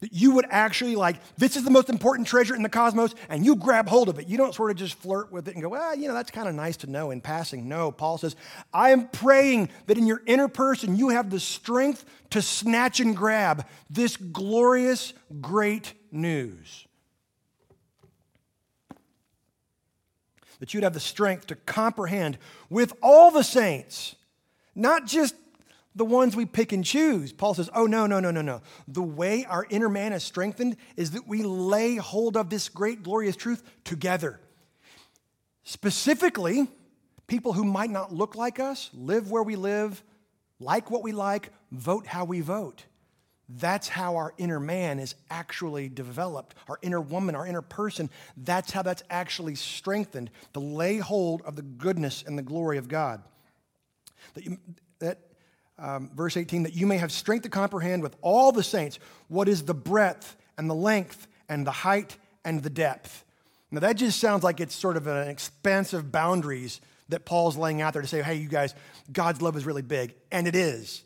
that 0.00 0.12
you 0.12 0.32
would 0.32 0.44
actually 0.50 0.94
like, 0.94 1.16
this 1.36 1.56
is 1.56 1.64
the 1.64 1.70
most 1.70 1.88
important 1.88 2.28
treasure 2.28 2.54
in 2.54 2.62
the 2.62 2.68
cosmos, 2.68 3.14
and 3.30 3.44
you 3.44 3.56
grab 3.56 3.88
hold 3.88 4.08
of 4.08 4.18
it. 4.18 4.28
You 4.28 4.36
don't 4.36 4.54
sort 4.54 4.70
of 4.70 4.76
just 4.76 4.94
flirt 4.94 5.32
with 5.32 5.48
it 5.48 5.54
and 5.54 5.62
go, 5.62 5.70
well, 5.70 5.96
you 5.96 6.06
know, 6.06 6.14
that's 6.14 6.30
kind 6.30 6.48
of 6.48 6.54
nice 6.54 6.76
to 6.78 6.90
know 6.90 7.10
in 7.10 7.22
passing. 7.22 7.66
No, 7.68 7.90
Paul 7.90 8.18
says, 8.18 8.36
I 8.74 8.90
am 8.90 9.08
praying 9.08 9.70
that 9.86 9.96
in 9.96 10.06
your 10.06 10.20
inner 10.26 10.48
person 10.48 10.96
you 10.96 11.08
have 11.10 11.30
the 11.30 11.40
strength 11.40 12.04
to 12.30 12.42
snatch 12.42 13.00
and 13.00 13.16
grab 13.16 13.66
this 13.88 14.16
glorious, 14.18 15.14
great 15.40 15.94
news. 16.12 16.86
That 20.58 20.74
you'd 20.74 20.84
have 20.84 20.94
the 20.94 21.00
strength 21.00 21.46
to 21.48 21.54
comprehend 21.54 22.36
with 22.68 22.92
all 23.02 23.30
the 23.30 23.44
saints, 23.44 24.14
not 24.74 25.06
just 25.06 25.34
the 25.96 26.04
ones 26.04 26.36
we 26.36 26.44
pick 26.44 26.72
and 26.72 26.84
choose. 26.84 27.32
Paul 27.32 27.54
says, 27.54 27.70
oh, 27.74 27.86
no, 27.86 28.06
no, 28.06 28.20
no, 28.20 28.30
no, 28.30 28.42
no. 28.42 28.60
The 28.86 29.02
way 29.02 29.46
our 29.46 29.66
inner 29.70 29.88
man 29.88 30.12
is 30.12 30.22
strengthened 30.22 30.76
is 30.96 31.12
that 31.12 31.26
we 31.26 31.42
lay 31.42 31.96
hold 31.96 32.36
of 32.36 32.50
this 32.50 32.68
great, 32.68 33.02
glorious 33.02 33.34
truth 33.34 33.62
together. 33.82 34.38
Specifically, 35.64 36.68
people 37.26 37.54
who 37.54 37.64
might 37.64 37.90
not 37.90 38.12
look 38.12 38.36
like 38.36 38.60
us, 38.60 38.90
live 38.92 39.30
where 39.30 39.42
we 39.42 39.56
live, 39.56 40.04
like 40.60 40.90
what 40.90 41.02
we 41.02 41.12
like, 41.12 41.50
vote 41.72 42.06
how 42.06 42.26
we 42.26 42.42
vote. 42.42 42.84
That's 43.48 43.88
how 43.88 44.16
our 44.16 44.34
inner 44.38 44.60
man 44.60 44.98
is 44.98 45.14
actually 45.30 45.88
developed. 45.88 46.54
Our 46.68 46.78
inner 46.82 47.00
woman, 47.00 47.34
our 47.34 47.46
inner 47.46 47.62
person, 47.62 48.10
that's 48.36 48.72
how 48.72 48.82
that's 48.82 49.02
actually 49.08 49.54
strengthened 49.54 50.30
to 50.52 50.60
lay 50.60 50.98
hold 50.98 51.42
of 51.42 51.56
the 51.56 51.62
goodness 51.62 52.22
and 52.26 52.36
the 52.36 52.42
glory 52.42 52.76
of 52.76 52.88
God. 52.88 53.22
That, 54.98 55.18
um, 55.78 56.10
verse 56.14 56.36
18, 56.36 56.64
that 56.64 56.74
you 56.74 56.86
may 56.86 56.98
have 56.98 57.12
strength 57.12 57.42
to 57.42 57.48
comprehend 57.48 58.02
with 58.02 58.16
all 58.22 58.52
the 58.52 58.62
saints 58.62 58.98
what 59.28 59.48
is 59.48 59.64
the 59.64 59.74
breadth 59.74 60.36
and 60.56 60.70
the 60.70 60.74
length 60.74 61.26
and 61.48 61.66
the 61.66 61.72
height 61.72 62.16
and 62.44 62.62
the 62.62 62.70
depth. 62.70 63.24
Now, 63.70 63.80
that 63.80 63.96
just 63.96 64.20
sounds 64.20 64.42
like 64.44 64.60
it's 64.60 64.74
sort 64.74 64.96
of 64.96 65.06
an 65.06 65.28
expansive 65.28 66.10
boundaries 66.12 66.80
that 67.08 67.24
Paul's 67.24 67.56
laying 67.56 67.80
out 67.80 67.92
there 67.92 68.02
to 68.02 68.08
say, 68.08 68.22
hey, 68.22 68.36
you 68.36 68.48
guys, 68.48 68.74
God's 69.12 69.42
love 69.42 69.56
is 69.56 69.66
really 69.66 69.82
big. 69.82 70.14
And 70.30 70.46
it 70.46 70.54
is. 70.54 71.04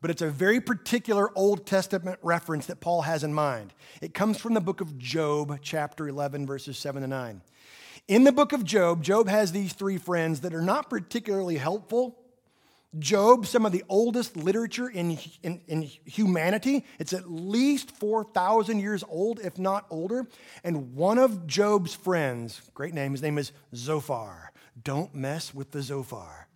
But 0.00 0.10
it's 0.10 0.22
a 0.22 0.30
very 0.30 0.60
particular 0.60 1.30
Old 1.36 1.66
Testament 1.66 2.18
reference 2.22 2.66
that 2.66 2.80
Paul 2.80 3.02
has 3.02 3.24
in 3.24 3.32
mind. 3.32 3.72
It 4.00 4.14
comes 4.14 4.38
from 4.38 4.54
the 4.54 4.60
book 4.60 4.80
of 4.80 4.98
Job, 4.98 5.58
chapter 5.62 6.06
11, 6.06 6.46
verses 6.46 6.78
7 6.78 7.02
to 7.02 7.08
9. 7.08 7.40
In 8.08 8.24
the 8.24 8.32
book 8.32 8.52
of 8.52 8.62
Job, 8.62 9.02
Job 9.02 9.28
has 9.28 9.52
these 9.52 9.72
three 9.72 9.98
friends 9.98 10.40
that 10.42 10.54
are 10.54 10.62
not 10.62 10.88
particularly 10.88 11.56
helpful 11.56 12.16
Job, 12.98 13.46
some 13.46 13.66
of 13.66 13.72
the 13.72 13.84
oldest 13.88 14.36
literature 14.36 14.88
in, 14.88 15.18
in, 15.42 15.60
in, 15.66 15.82
humanity. 16.04 16.84
It's 16.98 17.12
at 17.12 17.30
least 17.30 17.90
4,000 17.90 18.78
years 18.78 19.04
old, 19.08 19.40
if 19.40 19.58
not 19.58 19.86
older. 19.90 20.26
And 20.64 20.94
one 20.94 21.18
of 21.18 21.46
Job's 21.46 21.94
friends, 21.94 22.60
great 22.74 22.94
name, 22.94 23.12
his 23.12 23.22
name 23.22 23.38
is 23.38 23.52
Zophar. 23.74 24.52
Don't 24.82 25.14
mess 25.14 25.54
with 25.54 25.70
the 25.70 25.82
Zophar. 25.82 26.48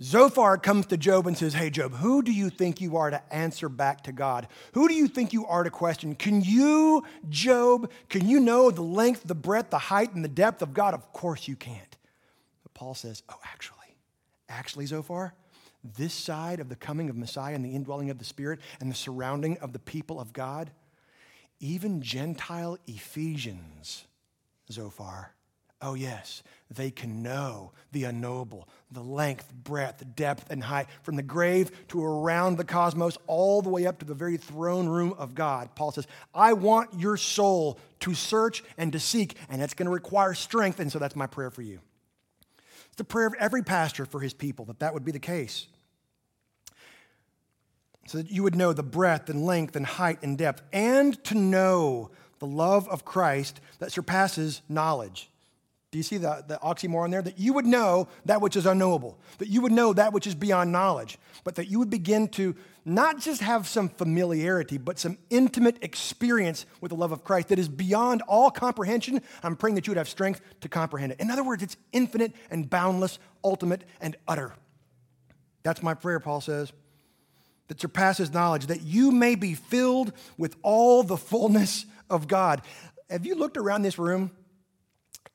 Zophar 0.00 0.56
comes 0.56 0.86
to 0.86 0.96
Job 0.96 1.26
and 1.26 1.36
says, 1.36 1.54
Hey, 1.54 1.70
Job, 1.70 1.94
who 1.94 2.22
do 2.22 2.32
you 2.32 2.48
think 2.48 2.80
you 2.80 2.96
are 2.96 3.10
to 3.10 3.22
answer 3.32 3.68
back 3.68 4.04
to 4.04 4.12
God? 4.12 4.48
Who 4.72 4.88
do 4.88 4.94
you 4.94 5.06
think 5.06 5.32
you 5.32 5.46
are 5.46 5.62
to 5.62 5.70
question? 5.70 6.14
Can 6.14 6.40
you, 6.40 7.04
Job, 7.28 7.90
can 8.08 8.26
you 8.26 8.40
know 8.40 8.70
the 8.70 8.82
length, 8.82 9.24
the 9.24 9.34
breadth, 9.34 9.70
the 9.70 9.78
height, 9.78 10.14
and 10.14 10.24
the 10.24 10.28
depth 10.28 10.62
of 10.62 10.72
God? 10.72 10.94
Of 10.94 11.12
course 11.12 11.46
you 11.46 11.56
can't. 11.56 11.96
But 12.62 12.74
Paul 12.74 12.94
says, 12.94 13.22
Oh, 13.28 13.38
actually, 13.44 13.81
actually, 14.52 14.86
Zophar, 14.86 15.34
this 15.96 16.14
side 16.14 16.60
of 16.60 16.68
the 16.68 16.76
coming 16.76 17.10
of 17.10 17.16
Messiah 17.16 17.54
and 17.54 17.64
the 17.64 17.74
indwelling 17.74 18.10
of 18.10 18.18
the 18.18 18.24
Spirit 18.24 18.60
and 18.80 18.90
the 18.90 18.94
surrounding 18.94 19.58
of 19.58 19.72
the 19.72 19.78
people 19.78 20.20
of 20.20 20.32
God, 20.32 20.70
even 21.58 22.02
Gentile 22.02 22.78
Ephesians, 22.86 24.06
Zophar, 24.70 25.34
Oh, 25.84 25.94
yes, 25.94 26.44
they 26.70 26.92
can 26.92 27.24
know 27.24 27.72
the 27.90 28.04
unknowable, 28.04 28.68
the 28.92 29.02
length, 29.02 29.52
breadth, 29.52 30.04
depth, 30.14 30.48
and 30.48 30.62
height, 30.62 30.86
from 31.02 31.16
the 31.16 31.22
grave 31.22 31.72
to 31.88 32.02
around 32.02 32.56
the 32.56 32.64
cosmos, 32.64 33.18
all 33.26 33.62
the 33.62 33.68
way 33.68 33.84
up 33.84 33.98
to 33.98 34.04
the 34.04 34.14
very 34.14 34.36
throne 34.36 34.88
room 34.88 35.12
of 35.18 35.34
God. 35.34 35.74
Paul 35.74 35.90
says, 35.90 36.06
I 36.32 36.52
want 36.52 37.00
your 37.00 37.16
soul 37.16 37.80
to 38.00 38.14
search 38.14 38.62
and 38.78 38.92
to 38.92 39.00
seek, 39.00 39.36
and 39.50 39.60
it's 39.60 39.74
going 39.74 39.86
to 39.86 39.92
require 39.92 40.34
strength, 40.34 40.78
and 40.78 40.90
so 40.90 41.00
that's 41.00 41.16
my 41.16 41.26
prayer 41.26 41.50
for 41.50 41.62
you. 41.62 41.80
It's 42.92 42.98
the 42.98 43.04
prayer 43.04 43.26
of 43.26 43.34
every 43.38 43.62
pastor 43.62 44.04
for 44.04 44.20
his 44.20 44.34
people 44.34 44.66
that 44.66 44.80
that 44.80 44.92
would 44.92 45.04
be 45.04 45.12
the 45.12 45.18
case. 45.18 45.66
So 48.06 48.18
that 48.18 48.30
you 48.30 48.42
would 48.42 48.54
know 48.54 48.74
the 48.74 48.82
breadth 48.82 49.30
and 49.30 49.46
length 49.46 49.76
and 49.76 49.86
height 49.86 50.18
and 50.22 50.36
depth, 50.36 50.62
and 50.74 51.22
to 51.24 51.34
know 51.34 52.10
the 52.38 52.46
love 52.46 52.86
of 52.88 53.04
Christ 53.04 53.60
that 53.78 53.92
surpasses 53.92 54.60
knowledge 54.68 55.30
do 55.92 55.98
you 55.98 56.02
see 56.02 56.16
the, 56.16 56.42
the 56.48 56.58
oxymoron 56.62 57.10
there? 57.10 57.20
That 57.20 57.38
you 57.38 57.52
would 57.52 57.66
know 57.66 58.08
that 58.24 58.40
which 58.40 58.56
is 58.56 58.64
unknowable, 58.64 59.18
that 59.36 59.48
you 59.48 59.60
would 59.60 59.72
know 59.72 59.92
that 59.92 60.14
which 60.14 60.26
is 60.26 60.34
beyond 60.34 60.72
knowledge, 60.72 61.18
but 61.44 61.56
that 61.56 61.68
you 61.68 61.78
would 61.78 61.90
begin 61.90 62.28
to 62.28 62.56
not 62.86 63.20
just 63.20 63.42
have 63.42 63.68
some 63.68 63.90
familiarity, 63.90 64.78
but 64.78 64.98
some 64.98 65.18
intimate 65.28 65.76
experience 65.82 66.64
with 66.80 66.88
the 66.88 66.96
love 66.96 67.12
of 67.12 67.24
Christ 67.24 67.48
that 67.48 67.58
is 67.58 67.68
beyond 67.68 68.22
all 68.22 68.50
comprehension. 68.50 69.20
I'm 69.42 69.54
praying 69.54 69.74
that 69.74 69.86
you 69.86 69.90
would 69.90 69.98
have 69.98 70.08
strength 70.08 70.40
to 70.62 70.68
comprehend 70.68 71.12
it. 71.12 71.20
In 71.20 71.30
other 71.30 71.44
words, 71.44 71.62
it's 71.62 71.76
infinite 71.92 72.32
and 72.50 72.70
boundless, 72.70 73.18
ultimate 73.44 73.84
and 74.00 74.16
utter. 74.26 74.54
That's 75.62 75.82
my 75.82 75.92
prayer, 75.92 76.20
Paul 76.20 76.40
says, 76.40 76.72
that 77.68 77.82
surpasses 77.82 78.32
knowledge, 78.32 78.68
that 78.68 78.80
you 78.80 79.10
may 79.10 79.34
be 79.34 79.52
filled 79.52 80.14
with 80.38 80.56
all 80.62 81.02
the 81.02 81.18
fullness 81.18 81.84
of 82.08 82.28
God. 82.28 82.62
Have 83.10 83.26
you 83.26 83.34
looked 83.34 83.58
around 83.58 83.82
this 83.82 83.98
room? 83.98 84.30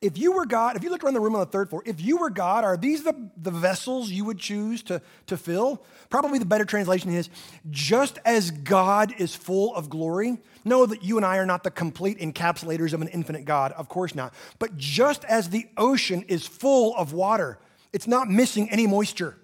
If 0.00 0.16
you 0.16 0.30
were 0.32 0.46
God, 0.46 0.76
if 0.76 0.84
you 0.84 0.90
looked 0.90 1.02
around 1.02 1.14
the 1.14 1.20
room 1.20 1.34
on 1.34 1.40
the 1.40 1.46
third 1.46 1.70
floor, 1.70 1.82
if 1.84 2.00
you 2.00 2.18
were 2.18 2.30
God, 2.30 2.62
are 2.62 2.76
these 2.76 3.02
the, 3.02 3.30
the 3.36 3.50
vessels 3.50 4.10
you 4.10 4.24
would 4.24 4.38
choose 4.38 4.80
to, 4.84 5.02
to 5.26 5.36
fill? 5.36 5.82
Probably 6.08 6.38
the 6.38 6.46
better 6.46 6.64
translation 6.64 7.12
is 7.12 7.28
just 7.68 8.18
as 8.24 8.52
God 8.52 9.12
is 9.18 9.34
full 9.34 9.74
of 9.74 9.90
glory, 9.90 10.38
know 10.64 10.86
that 10.86 11.02
you 11.02 11.16
and 11.16 11.26
I 11.26 11.38
are 11.38 11.46
not 11.46 11.64
the 11.64 11.72
complete 11.72 12.20
encapsulators 12.20 12.92
of 12.92 13.02
an 13.02 13.08
infinite 13.08 13.44
God. 13.44 13.72
Of 13.72 13.88
course 13.88 14.14
not. 14.14 14.32
But 14.60 14.76
just 14.76 15.24
as 15.24 15.50
the 15.50 15.66
ocean 15.76 16.24
is 16.28 16.46
full 16.46 16.94
of 16.96 17.12
water, 17.12 17.58
it's 17.92 18.06
not 18.06 18.28
missing 18.28 18.70
any 18.70 18.86
moisture. 18.86 19.36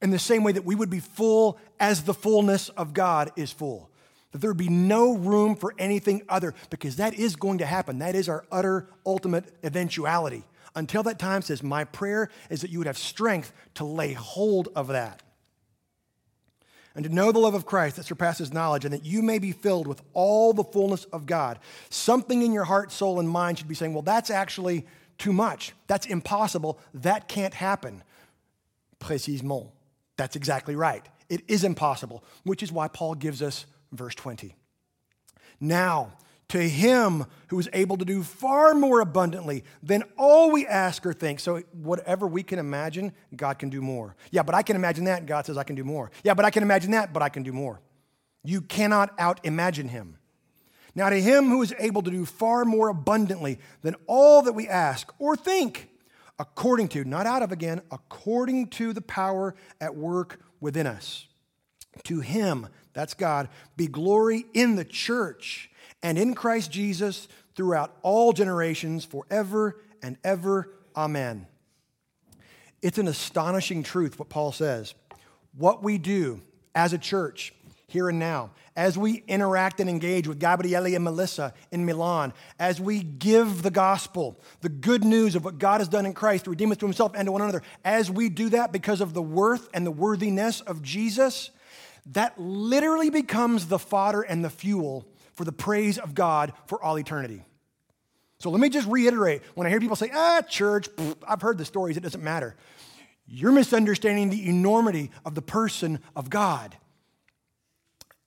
In 0.00 0.10
the 0.10 0.18
same 0.18 0.44
way 0.44 0.52
that 0.52 0.64
we 0.64 0.76
would 0.76 0.90
be 0.90 1.00
full 1.00 1.58
as 1.78 2.04
the 2.04 2.14
fullness 2.14 2.70
of 2.70 2.94
God 2.94 3.32
is 3.36 3.52
full 3.52 3.90
that 4.38 4.46
there 4.46 4.54
be 4.54 4.68
no 4.68 5.16
room 5.16 5.56
for 5.56 5.74
anything 5.78 6.22
other, 6.28 6.54
because 6.70 6.96
that 6.96 7.14
is 7.14 7.34
going 7.34 7.58
to 7.58 7.66
happen. 7.66 7.98
That 7.98 8.14
is 8.14 8.28
our 8.28 8.44
utter, 8.52 8.88
ultimate 9.04 9.52
eventuality. 9.64 10.44
Until 10.76 11.02
that 11.04 11.18
time, 11.18 11.42
says, 11.42 11.62
My 11.62 11.82
prayer 11.82 12.30
is 12.48 12.60
that 12.60 12.70
you 12.70 12.78
would 12.78 12.86
have 12.86 12.98
strength 12.98 13.52
to 13.74 13.84
lay 13.84 14.12
hold 14.12 14.68
of 14.76 14.88
that. 14.88 15.22
And 16.94 17.04
to 17.04 17.12
know 17.12 17.32
the 17.32 17.40
love 17.40 17.54
of 17.54 17.66
Christ 17.66 17.96
that 17.96 18.04
surpasses 18.04 18.52
knowledge, 18.52 18.84
and 18.84 18.94
that 18.94 19.04
you 19.04 19.22
may 19.22 19.40
be 19.40 19.50
filled 19.50 19.88
with 19.88 20.02
all 20.14 20.52
the 20.52 20.64
fullness 20.64 21.04
of 21.06 21.26
God. 21.26 21.58
Something 21.90 22.42
in 22.42 22.52
your 22.52 22.64
heart, 22.64 22.92
soul, 22.92 23.18
and 23.18 23.28
mind 23.28 23.58
should 23.58 23.68
be 23.68 23.74
saying, 23.74 23.92
Well, 23.92 24.02
that's 24.02 24.30
actually 24.30 24.86
too 25.18 25.32
much. 25.32 25.72
That's 25.88 26.06
impossible. 26.06 26.78
That 26.94 27.26
can't 27.26 27.54
happen. 27.54 28.04
Précisément. 29.00 29.70
That's 30.16 30.36
exactly 30.36 30.76
right. 30.76 31.04
It 31.28 31.42
is 31.48 31.64
impossible, 31.64 32.24
which 32.44 32.62
is 32.62 32.70
why 32.72 32.88
Paul 32.88 33.14
gives 33.14 33.42
us 33.42 33.66
verse 33.92 34.14
20. 34.14 34.54
Now, 35.60 36.12
to 36.48 36.58
him 36.58 37.26
who 37.48 37.58
is 37.58 37.68
able 37.72 37.98
to 37.98 38.04
do 38.04 38.22
far 38.22 38.74
more 38.74 39.00
abundantly 39.00 39.64
than 39.82 40.02
all 40.16 40.50
we 40.50 40.66
ask 40.66 41.04
or 41.04 41.12
think. 41.12 41.40
So, 41.40 41.58
whatever 41.72 42.26
we 42.26 42.42
can 42.42 42.58
imagine, 42.58 43.12
God 43.36 43.58
can 43.58 43.68
do 43.68 43.82
more. 43.82 44.16
Yeah, 44.30 44.42
but 44.42 44.54
I 44.54 44.62
can 44.62 44.76
imagine 44.76 45.04
that, 45.04 45.26
God 45.26 45.46
says, 45.46 45.58
I 45.58 45.62
can 45.62 45.76
do 45.76 45.84
more. 45.84 46.10
Yeah, 46.24 46.34
but 46.34 46.44
I 46.44 46.50
can 46.50 46.62
imagine 46.62 46.92
that, 46.92 47.12
but 47.12 47.22
I 47.22 47.28
can 47.28 47.42
do 47.42 47.52
more. 47.52 47.80
You 48.44 48.62
cannot 48.62 49.14
out 49.18 49.40
imagine 49.44 49.88
him. 49.88 50.16
Now, 50.94 51.10
to 51.10 51.20
him 51.20 51.48
who 51.48 51.62
is 51.62 51.74
able 51.78 52.02
to 52.02 52.10
do 52.10 52.24
far 52.24 52.64
more 52.64 52.88
abundantly 52.88 53.58
than 53.82 53.94
all 54.06 54.42
that 54.42 54.54
we 54.54 54.66
ask 54.66 55.12
or 55.18 55.36
think, 55.36 55.90
according 56.38 56.88
to, 56.88 57.04
not 57.04 57.26
out 57.26 57.42
of 57.42 57.52
again, 57.52 57.82
according 57.92 58.68
to 58.68 58.92
the 58.92 59.02
power 59.02 59.54
at 59.80 59.94
work 59.94 60.40
within 60.60 60.86
us. 60.86 61.27
To 62.04 62.20
him, 62.20 62.68
that's 62.92 63.14
God, 63.14 63.48
be 63.76 63.86
glory 63.86 64.46
in 64.54 64.76
the 64.76 64.84
church 64.84 65.70
and 66.02 66.18
in 66.18 66.34
Christ 66.34 66.70
Jesus 66.70 67.28
throughout 67.54 67.96
all 68.02 68.32
generations, 68.32 69.04
forever 69.04 69.80
and 70.02 70.16
ever. 70.22 70.70
Amen. 70.96 71.46
It's 72.82 72.98
an 72.98 73.08
astonishing 73.08 73.82
truth 73.82 74.18
what 74.18 74.28
Paul 74.28 74.52
says. 74.52 74.94
What 75.56 75.82
we 75.82 75.98
do 75.98 76.40
as 76.74 76.92
a 76.92 76.98
church, 76.98 77.52
here 77.88 78.08
and 78.08 78.18
now, 78.18 78.50
as 78.76 78.96
we 78.96 79.24
interact 79.26 79.80
and 79.80 79.90
engage 79.90 80.28
with 80.28 80.38
Gabriele 80.38 80.94
and 80.94 81.02
Melissa 81.02 81.52
in 81.72 81.84
Milan, 81.84 82.32
as 82.60 82.80
we 82.80 83.02
give 83.02 83.62
the 83.62 83.70
gospel, 83.72 84.38
the 84.60 84.68
good 84.68 85.02
news 85.02 85.34
of 85.34 85.44
what 85.44 85.58
God 85.58 85.80
has 85.80 85.88
done 85.88 86.06
in 86.06 86.12
Christ 86.12 86.44
to 86.44 86.50
redeem 86.50 86.70
us 86.70 86.76
to 86.76 86.86
himself 86.86 87.12
and 87.16 87.26
to 87.26 87.32
one 87.32 87.42
another, 87.42 87.62
as 87.84 88.08
we 88.08 88.28
do 88.28 88.50
that 88.50 88.70
because 88.70 89.00
of 89.00 89.14
the 89.14 89.22
worth 89.22 89.68
and 89.74 89.84
the 89.84 89.90
worthiness 89.90 90.60
of 90.60 90.82
Jesus, 90.82 91.50
that 92.12 92.40
literally 92.40 93.10
becomes 93.10 93.66
the 93.66 93.78
fodder 93.78 94.22
and 94.22 94.44
the 94.44 94.50
fuel 94.50 95.06
for 95.34 95.44
the 95.44 95.52
praise 95.52 95.98
of 95.98 96.14
God 96.14 96.52
for 96.66 96.82
all 96.82 96.98
eternity. 96.98 97.44
So 98.40 98.50
let 98.50 98.60
me 98.60 98.68
just 98.68 98.88
reiterate 98.88 99.42
when 99.54 99.66
I 99.66 99.70
hear 99.70 99.80
people 99.80 99.96
say, 99.96 100.10
ah, 100.14 100.42
church, 100.42 100.88
I've 101.26 101.42
heard 101.42 101.58
the 101.58 101.64
stories, 101.64 101.96
it 101.96 102.02
doesn't 102.02 102.22
matter. 102.22 102.56
You're 103.26 103.52
misunderstanding 103.52 104.30
the 104.30 104.48
enormity 104.48 105.10
of 105.24 105.34
the 105.34 105.42
person 105.42 106.00
of 106.16 106.30
God. 106.30 106.76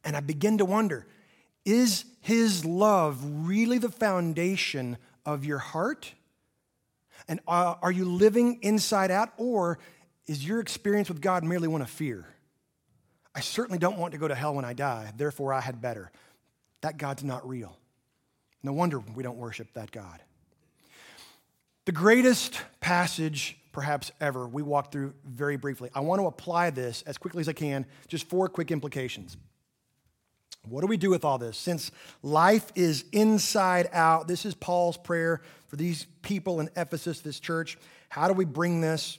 And 0.04 0.15
I 0.15 0.20
begin 0.20 0.58
to 0.60 0.65
wonder 0.65 1.08
is 1.63 2.06
his 2.22 2.65
love 2.65 3.20
really 3.48 3.78
the 3.78 3.89
foundation 3.89 4.98
of 5.26 5.46
your 5.46 5.60
heart? 5.60 6.13
And 7.28 7.39
uh, 7.48 7.76
are 7.82 7.91
you 7.91 8.06
living 8.06 8.60
inside 8.63 9.12
out, 9.12 9.30
or 9.38 9.78
is 10.26 10.46
your 10.46 10.60
experience 10.60 11.08
with 11.08 11.22
God 11.22 11.44
merely 11.44 11.67
one 11.67 11.84
of 11.84 11.89
fear? 11.89 12.28
I 13.34 13.39
certainly 13.39 13.80
don't 13.80 13.98
want 13.98 14.13
to 14.13 14.20
go 14.20 14.28
to 14.28 14.36
hell 14.36 14.56
when 14.56 14.65
I 14.65 14.74
die, 14.74 15.12
therefore 15.15 15.54
I 15.54 15.62
had 15.62 15.82
better. 15.82 16.12
That 16.82 16.98
God's 16.98 17.24
not 17.24 17.48
real. 17.48 17.78
No 18.63 18.74
wonder 18.74 19.00
we 19.00 19.24
don't 19.24 19.38
worship 19.38 19.74
that 19.74 19.91
God. 19.91 20.22
The 21.86 21.91
greatest 21.91 22.62
passage 22.80 23.58
perhaps 23.72 24.12
ever 24.20 24.48
we 24.48 24.62
walk 24.62 24.91
through 24.91 25.13
very 25.26 25.58
briefly. 25.58 25.89
I 25.96 26.02
want 26.02 26.22
to 26.22 26.28
apply 26.28 26.70
this 26.70 27.02
as 27.04 27.17
quickly 27.17 27.41
as 27.41 27.50
I 27.50 27.54
can, 27.54 27.86
just 28.08 28.28
four 28.28 28.50
quick 28.50 28.72
implications. 28.72 29.38
What 30.67 30.82
do 30.82 30.88
we 30.88 30.98
do 30.98 31.10
with 31.10 31.26
all 31.26 31.38
this? 31.38 31.58
Since 31.58 31.91
life 32.22 32.72
is 32.76 33.06
inside 33.12 33.89
out, 33.94 34.28
this 34.28 34.46
is 34.46 34.54
Paul's 34.54 34.98
prayer 34.98 35.41
for 35.67 35.76
these 35.76 36.06
people 36.22 36.60
in 36.60 36.70
Ephesus, 36.76 37.22
this 37.22 37.39
church. 37.39 37.78
How 38.10 38.28
do 38.28 38.34
we 38.34 38.46
bring 38.46 38.82
this 38.82 39.17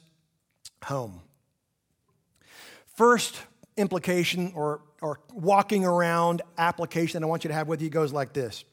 home? 0.84 1.20
First, 2.94 3.40
implication 3.76 4.52
or, 4.54 4.80
or 5.00 5.20
walking 5.32 5.84
around 5.84 6.42
application 6.58 7.20
that 7.20 7.26
I 7.26 7.28
want 7.28 7.44
you 7.44 7.48
to 7.48 7.54
have 7.54 7.68
with 7.68 7.82
you 7.82 7.90
goes 7.90 8.12
like 8.12 8.32
this 8.32 8.64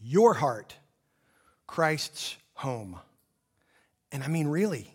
Your 0.00 0.34
heart, 0.34 0.76
Christ's 1.66 2.36
home. 2.54 2.98
And 4.10 4.22
I 4.22 4.28
mean, 4.28 4.48
really. 4.48 4.94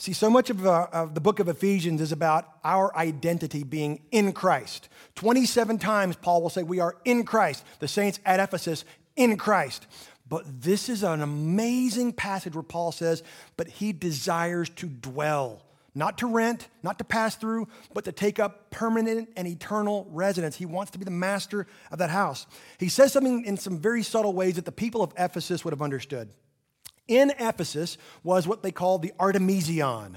See, 0.00 0.12
so 0.12 0.30
much 0.30 0.48
of, 0.48 0.64
uh, 0.64 0.86
of, 0.92 1.14
the 1.14 1.20
book 1.20 1.40
of 1.40 1.48
Ephesians 1.48 2.00
is 2.00 2.12
about 2.12 2.46
our 2.62 2.96
identity 2.96 3.64
being 3.64 4.00
in 4.12 4.32
Christ. 4.32 4.88
27 5.16 5.78
times 5.78 6.14
Paul 6.14 6.40
will 6.40 6.50
say, 6.50 6.62
We 6.62 6.78
are 6.78 6.96
in 7.04 7.24
Christ. 7.24 7.64
The 7.80 7.88
saints 7.88 8.20
at 8.24 8.38
Ephesus, 8.38 8.84
in 9.16 9.36
Christ. 9.36 9.86
But 10.28 10.44
this 10.62 10.88
is 10.88 11.02
an 11.02 11.20
amazing 11.20 12.12
passage 12.12 12.54
where 12.54 12.62
Paul 12.62 12.92
says, 12.92 13.24
But 13.56 13.66
he 13.66 13.92
desires 13.92 14.68
to 14.76 14.86
dwell 14.86 15.62
not 15.94 16.18
to 16.18 16.26
rent, 16.26 16.68
not 16.82 16.98
to 16.98 17.04
pass 17.04 17.34
through, 17.36 17.68
but 17.94 18.04
to 18.04 18.12
take 18.12 18.38
up 18.38 18.70
permanent 18.70 19.30
and 19.36 19.48
eternal 19.48 20.06
residence. 20.10 20.56
He 20.56 20.66
wants 20.66 20.92
to 20.92 20.98
be 20.98 21.04
the 21.04 21.10
master 21.10 21.66
of 21.90 21.98
that 21.98 22.10
house. 22.10 22.46
He 22.78 22.88
says 22.88 23.12
something 23.12 23.44
in 23.44 23.56
some 23.56 23.78
very 23.78 24.02
subtle 24.02 24.32
ways 24.32 24.56
that 24.56 24.64
the 24.64 24.72
people 24.72 25.02
of 25.02 25.12
Ephesus 25.18 25.64
would 25.64 25.72
have 25.72 25.82
understood. 25.82 26.28
In 27.08 27.32
Ephesus 27.38 27.96
was 28.22 28.46
what 28.46 28.62
they 28.62 28.70
called 28.70 29.02
the 29.02 29.12
Artemision, 29.18 30.16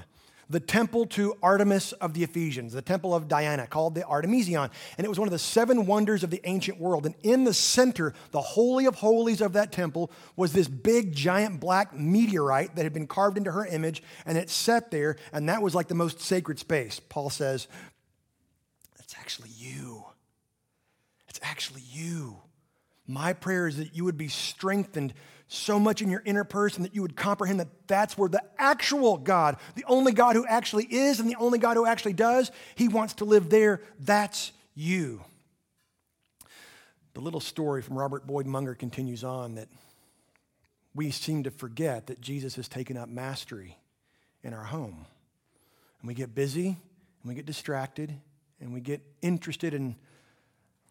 the 0.52 0.60
temple 0.60 1.06
to 1.06 1.34
Artemis 1.42 1.92
of 1.92 2.12
the 2.14 2.22
Ephesians, 2.22 2.72
the 2.74 2.82
temple 2.82 3.14
of 3.14 3.26
Diana, 3.26 3.66
called 3.66 3.94
the 3.94 4.02
Artemision. 4.02 4.70
And 4.96 5.04
it 5.04 5.08
was 5.08 5.18
one 5.18 5.26
of 5.26 5.32
the 5.32 5.38
seven 5.38 5.86
wonders 5.86 6.22
of 6.22 6.30
the 6.30 6.40
ancient 6.44 6.78
world. 6.78 7.06
And 7.06 7.14
in 7.22 7.44
the 7.44 7.54
center, 7.54 8.14
the 8.30 8.40
Holy 8.40 8.84
of 8.84 8.96
Holies 8.96 9.40
of 9.40 9.54
that 9.54 9.72
temple, 9.72 10.12
was 10.36 10.52
this 10.52 10.68
big, 10.68 11.14
giant 11.14 11.58
black 11.58 11.94
meteorite 11.94 12.76
that 12.76 12.82
had 12.82 12.92
been 12.92 13.06
carved 13.06 13.38
into 13.38 13.50
her 13.50 13.66
image, 13.66 14.02
and 14.26 14.36
it 14.36 14.50
sat 14.50 14.90
there, 14.90 15.16
and 15.32 15.48
that 15.48 15.62
was 15.62 15.74
like 15.74 15.88
the 15.88 15.94
most 15.94 16.20
sacred 16.20 16.58
space. 16.58 17.00
Paul 17.00 17.30
says, 17.30 17.66
It's 18.98 19.14
actually 19.18 19.50
you. 19.56 20.04
It's 21.28 21.40
actually 21.42 21.82
you. 21.90 22.42
My 23.06 23.32
prayer 23.32 23.66
is 23.66 23.78
that 23.78 23.96
you 23.96 24.04
would 24.04 24.18
be 24.18 24.28
strengthened 24.28 25.14
so 25.52 25.78
much 25.78 26.00
in 26.00 26.10
your 26.10 26.22
inner 26.24 26.44
person 26.44 26.82
that 26.82 26.94
you 26.94 27.02
would 27.02 27.16
comprehend 27.16 27.60
that 27.60 27.68
that's 27.86 28.16
where 28.16 28.28
the 28.28 28.42
actual 28.58 29.18
God, 29.18 29.56
the 29.74 29.84
only 29.86 30.12
God 30.12 30.34
who 30.34 30.46
actually 30.46 30.84
is 30.84 31.20
and 31.20 31.28
the 31.28 31.36
only 31.36 31.58
God 31.58 31.76
who 31.76 31.86
actually 31.86 32.14
does, 32.14 32.50
He 32.74 32.88
wants 32.88 33.14
to 33.14 33.24
live 33.24 33.50
there. 33.50 33.82
That's 34.00 34.52
you. 34.74 35.22
The 37.14 37.20
little 37.20 37.40
story 37.40 37.82
from 37.82 37.98
Robert 37.98 38.26
Boyd 38.26 38.46
Munger 38.46 38.74
continues 38.74 39.22
on 39.22 39.56
that 39.56 39.68
we 40.94 41.10
seem 41.10 41.42
to 41.42 41.50
forget 41.50 42.06
that 42.06 42.20
Jesus 42.20 42.56
has 42.56 42.68
taken 42.68 42.96
up 42.96 43.08
mastery 43.08 43.76
in 44.42 44.54
our 44.54 44.64
home. 44.64 45.06
And 46.00 46.08
we 46.08 46.14
get 46.14 46.34
busy 46.34 46.68
and 46.68 47.28
we 47.28 47.34
get 47.34 47.44
distracted 47.46 48.12
and 48.60 48.72
we 48.72 48.80
get 48.80 49.02
interested 49.20 49.74
in 49.74 49.96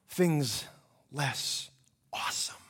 things 0.08 0.65
less 1.12 1.69
awesome 2.13 2.61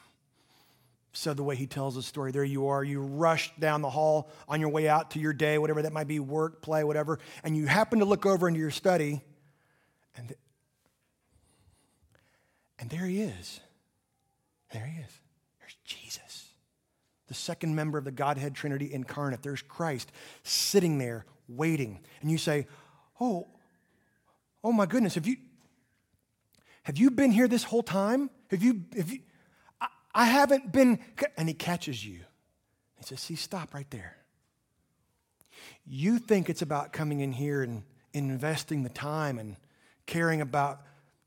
so 1.14 1.34
the 1.34 1.44
way 1.44 1.56
he 1.56 1.68
tells 1.68 1.96
the 1.96 2.02
story. 2.02 2.32
There 2.32 2.44
you 2.44 2.68
are, 2.68 2.84
you 2.84 3.02
rush 3.02 3.54
down 3.60 3.82
the 3.82 3.90
hall 3.90 4.30
on 4.48 4.60
your 4.60 4.70
way 4.70 4.88
out 4.88 5.12
to 5.12 5.20
your 5.20 5.34
day, 5.34 5.58
whatever 5.58 5.82
that 5.82 5.94
might 5.94 6.08
be, 6.08 6.20
work, 6.20 6.62
play, 6.62 6.84
whatever, 6.84 7.20
and 7.44 7.56
you 7.56 7.68
happen 7.68 8.00
to 8.00 8.06
look 8.06 8.26
over 8.26 8.48
into 8.48 8.60
your 8.60 8.72
study, 8.72 9.22
and, 10.16 10.30
th- 10.30 10.40
and 12.80 12.90
there 12.90 13.06
he 13.06 13.22
is. 13.22 13.60
There 14.72 14.86
he 14.86 15.02
is. 15.02 15.20
There's 15.60 15.76
Jesus, 15.84 16.48
the 17.28 17.34
second 17.34 17.76
member 17.76 17.98
of 17.98 18.06
the 18.06 18.12
Godhead 18.12 18.56
Trinity 18.56 18.92
incarnate. 18.94 19.42
There's 19.44 19.62
Christ 19.62 20.12
sitting 20.44 20.98
there 20.98 21.26
waiting. 21.48 22.00
And 22.22 22.32
you 22.32 22.38
say, 22.38 22.68
Oh, 23.20 23.48
oh 24.64 24.72
my 24.72 24.86
goodness, 24.86 25.16
have 25.16 25.28
you 25.28 25.38
have 26.84 26.98
you 26.98 27.12
been 27.12 27.32
here 27.32 27.48
this 27.48 27.64
whole 27.64 27.84
time? 27.84 28.30
Have 28.50 28.64
you 28.64 28.86
have 28.96 29.12
you 29.12 29.20
I 30.14 30.26
haven't 30.26 30.72
been, 30.72 31.00
and 31.38 31.48
he 31.48 31.54
catches 31.54 32.06
you. 32.06 32.20
He 32.98 33.04
says, 33.04 33.20
See, 33.20 33.36
stop 33.36 33.74
right 33.74 33.90
there. 33.90 34.18
You 35.86 36.20
think 36.20 36.50
it's 36.50 36.62
about 36.62 36.94
coming 36.94 37.20
in 37.22 37.32
here 37.32 37.64
and 37.64 37.84
investing 38.14 38.84
the 38.84 38.90
time 38.90 39.40
and 39.40 39.56
caring 40.06 40.42
about 40.42 40.82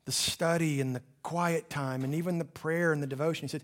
the 0.05 0.11
study 0.11 0.81
and 0.81 0.95
the 0.95 1.01
quiet 1.23 1.69
time 1.69 2.03
and 2.03 2.13
even 2.13 2.37
the 2.37 2.45
prayer 2.45 2.93
and 2.93 3.01
the 3.01 3.07
devotion. 3.07 3.43
He 3.43 3.49
said, 3.49 3.63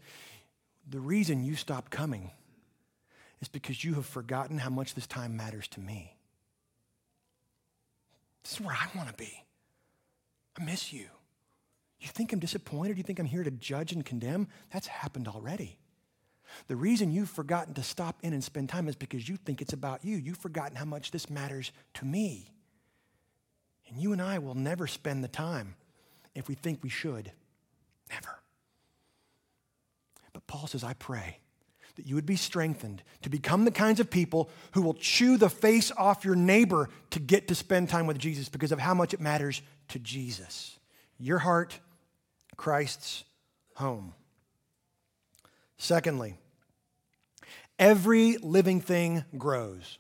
The 0.90 1.00
reason 1.00 1.44
you 1.44 1.56
stopped 1.56 1.92
coming 1.92 2.32
is 3.42 3.48
because 3.48 3.84
you 3.84 3.96
have 3.96 4.06
forgotten 4.06 4.58
how 4.58 4.70
much 4.70 4.96
this 4.96 5.08
time 5.08 5.38
matters 5.38 5.68
to 5.70 5.80
me. 5.80 6.16
This 8.44 8.54
is 8.54 8.62
where 8.62 8.76
I 8.76 8.88
want 8.98 9.10
to 9.10 9.16
be. 9.16 9.44
I 10.60 10.64
miss 10.64 10.92
you. 10.92 11.06
You 12.02 12.08
think 12.08 12.34
I'm 12.34 12.40
disappointed? 12.40 12.98
You 12.98 13.04
think 13.04 13.20
I'm 13.20 13.26
here 13.26 13.44
to 13.44 13.52
judge 13.52 13.92
and 13.92 14.04
condemn? 14.04 14.48
That's 14.74 14.88
happened 14.88 15.28
already. 15.28 15.78
The 16.68 16.76
reason 16.76 17.12
you've 17.12 17.30
forgotten 17.30 17.76
to 17.76 17.84
stop 17.84 18.18
in 18.24 18.34
and 18.34 18.44
spend 18.44 18.70
time 18.70 18.88
is 18.88 18.96
because 18.96 19.30
you 19.30 19.38
think 19.38 19.62
it's 19.62 19.74
about 19.74 20.04
you. 20.04 20.18
You've 20.18 20.40
forgotten 20.40 20.76
how 20.76 20.86
much 20.86 21.12
this 21.12 21.30
matters 21.30 21.72
to 21.96 22.06
me. 22.06 22.52
And 23.88 23.98
you 24.02 24.14
and 24.14 24.22
I 24.22 24.40
will 24.40 24.56
never 24.56 24.88
spend 24.88 25.24
the 25.24 25.30
time 25.30 25.76
if 26.34 26.48
we 26.48 26.56
think 26.56 26.80
we 26.82 26.90
should. 26.90 27.32
Never. 28.10 28.40
But 30.34 30.48
Paul 30.48 30.68
says, 30.68 30.84
I 30.84 30.94
pray 30.94 31.38
that 31.98 32.08
you 32.08 32.16
would 32.16 32.26
be 32.26 32.36
strengthened 32.36 33.04
to 33.22 33.30
become 33.30 33.64
the 33.64 33.72
kinds 33.72 34.00
of 34.00 34.10
people 34.10 34.50
who 34.72 34.82
will 34.82 34.94
chew 34.94 35.38
the 35.38 35.50
face 35.50 35.92
off 35.96 36.26
your 36.26 36.36
neighbor 36.36 36.90
to 37.12 37.20
get 37.20 37.48
to 37.50 37.56
spend 37.56 37.90
time 37.90 38.08
with 38.08 38.18
Jesus 38.18 38.50
because 38.50 38.72
of 38.72 38.80
how 38.80 38.94
much 38.94 39.14
it 39.14 39.22
matters 39.22 39.62
to 39.90 40.00
Jesus. 40.00 40.80
Your 41.20 41.38
heart 41.38 41.80
Christ's 42.58 43.24
home. 43.76 44.14
Secondly, 45.78 46.36
every 47.80 48.38
living 48.38 48.82
thing 48.82 49.24
grows. 49.38 49.98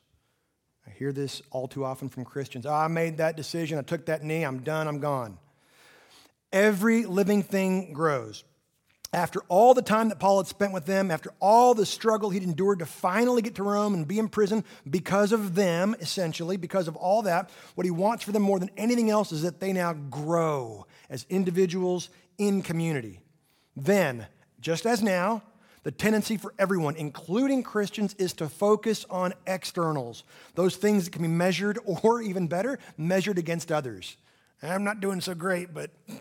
I 0.86 0.92
hear 0.92 1.12
this 1.12 1.42
all 1.52 1.68
too 1.68 1.86
often 1.86 2.10
from 2.10 2.26
Christians. 2.26 2.66
Oh, 2.66 2.74
I 2.74 2.88
made 2.88 3.18
that 3.18 3.36
decision. 3.36 3.78
I 3.80 3.82
took 3.82 4.06
that 4.06 4.24
knee. 4.24 4.44
I'm 4.44 4.60
done. 4.60 4.88
I'm 4.88 5.00
gone. 5.00 5.38
Every 6.52 7.06
living 7.06 7.44
thing 7.44 7.94
grows. 7.94 8.44
After 9.14 9.42
all 9.50 9.74
the 9.74 9.82
time 9.82 10.08
that 10.10 10.20
Paul 10.20 10.38
had 10.38 10.48
spent 10.48 10.72
with 10.72 10.86
them, 10.86 11.12
after 11.12 11.34
all 11.42 11.74
the 11.74 11.86
struggle 11.86 12.30
he'd 12.30 12.44
endured 12.44 12.80
to 12.80 12.86
finally 12.86 13.42
get 13.42 13.56
to 13.56 13.64
Rome 13.64 13.94
and 13.94 14.08
be 14.08 14.20
in 14.20 14.30
prison 14.30 14.64
because 14.90 15.34
of 15.34 15.54
them, 15.54 15.96
essentially, 16.00 16.56
because 16.56 16.88
of 16.88 16.96
all 16.96 17.24
that, 17.24 17.50
what 17.76 17.84
he 17.84 17.92
wants 17.92 18.24
for 18.24 18.32
them 18.32 18.42
more 18.44 18.58
than 18.58 18.72
anything 18.78 19.10
else 19.10 19.34
is 19.34 19.42
that 19.42 19.60
they 19.60 19.74
now 19.74 19.92
grow 19.92 20.86
as 21.10 21.26
individuals 21.30 22.10
in 22.42 22.64
community. 22.64 23.20
Then, 23.76 24.26
just 24.60 24.88
as 24.88 25.04
now, 25.04 25.44
the 25.84 25.92
tendency 25.92 26.38
for 26.38 26.56
everyone, 26.58 26.96
including 26.96 27.62
Christians, 27.62 28.16
is 28.16 28.34
to 28.34 28.50
focus 28.50 29.06
on 29.12 29.34
externals, 29.46 30.24
those 30.56 30.76
things 30.76 31.06
that 31.06 31.12
can 31.12 31.22
be 31.22 31.28
measured, 31.28 31.78
or 31.86 32.22
even 32.22 32.48
better, 32.48 32.80
measured 32.98 33.38
against 33.38 33.72
others. 33.72 34.18
I'm 34.64 34.84
not 34.84 35.00
doing 35.00 35.22
so 35.22 35.36
great, 35.36 35.72
but 35.72 35.92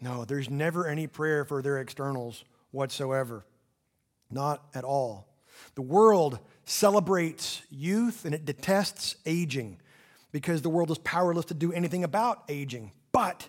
no, 0.00 0.24
there's 0.24 0.48
never 0.48 0.86
any 0.86 1.08
prayer 1.08 1.44
for 1.44 1.60
their 1.60 1.78
externals 1.78 2.44
whatsoever. 2.70 3.44
Not 4.30 4.62
at 4.72 4.84
all. 4.84 5.26
The 5.74 5.82
world 5.82 6.38
celebrates 6.64 7.62
youth 7.70 8.24
and 8.24 8.34
it 8.34 8.44
detests 8.44 9.16
aging 9.26 9.78
because 10.30 10.62
the 10.62 10.70
world 10.70 10.92
is 10.92 10.98
powerless 10.98 11.46
to 11.46 11.54
do 11.54 11.72
anything 11.72 12.04
about 12.04 12.44
aging. 12.48 12.92
But 13.12 13.48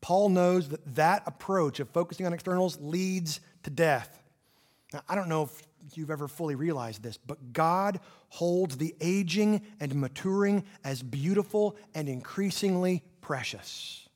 Paul 0.00 0.28
knows 0.28 0.68
that 0.68 0.94
that 0.94 1.22
approach 1.26 1.80
of 1.80 1.88
focusing 1.90 2.26
on 2.26 2.32
externals 2.32 2.78
leads 2.80 3.40
to 3.64 3.70
death. 3.70 4.22
Now, 4.92 5.02
I 5.08 5.14
don't 5.14 5.28
know 5.28 5.44
if 5.44 5.62
you've 5.94 6.10
ever 6.10 6.28
fully 6.28 6.54
realized 6.54 7.02
this, 7.02 7.16
but 7.16 7.52
God 7.52 8.00
holds 8.28 8.76
the 8.76 8.94
aging 9.00 9.62
and 9.80 9.94
maturing 9.94 10.64
as 10.84 11.02
beautiful 11.02 11.76
and 11.94 12.08
increasingly 12.08 13.02
precious. 13.20 14.08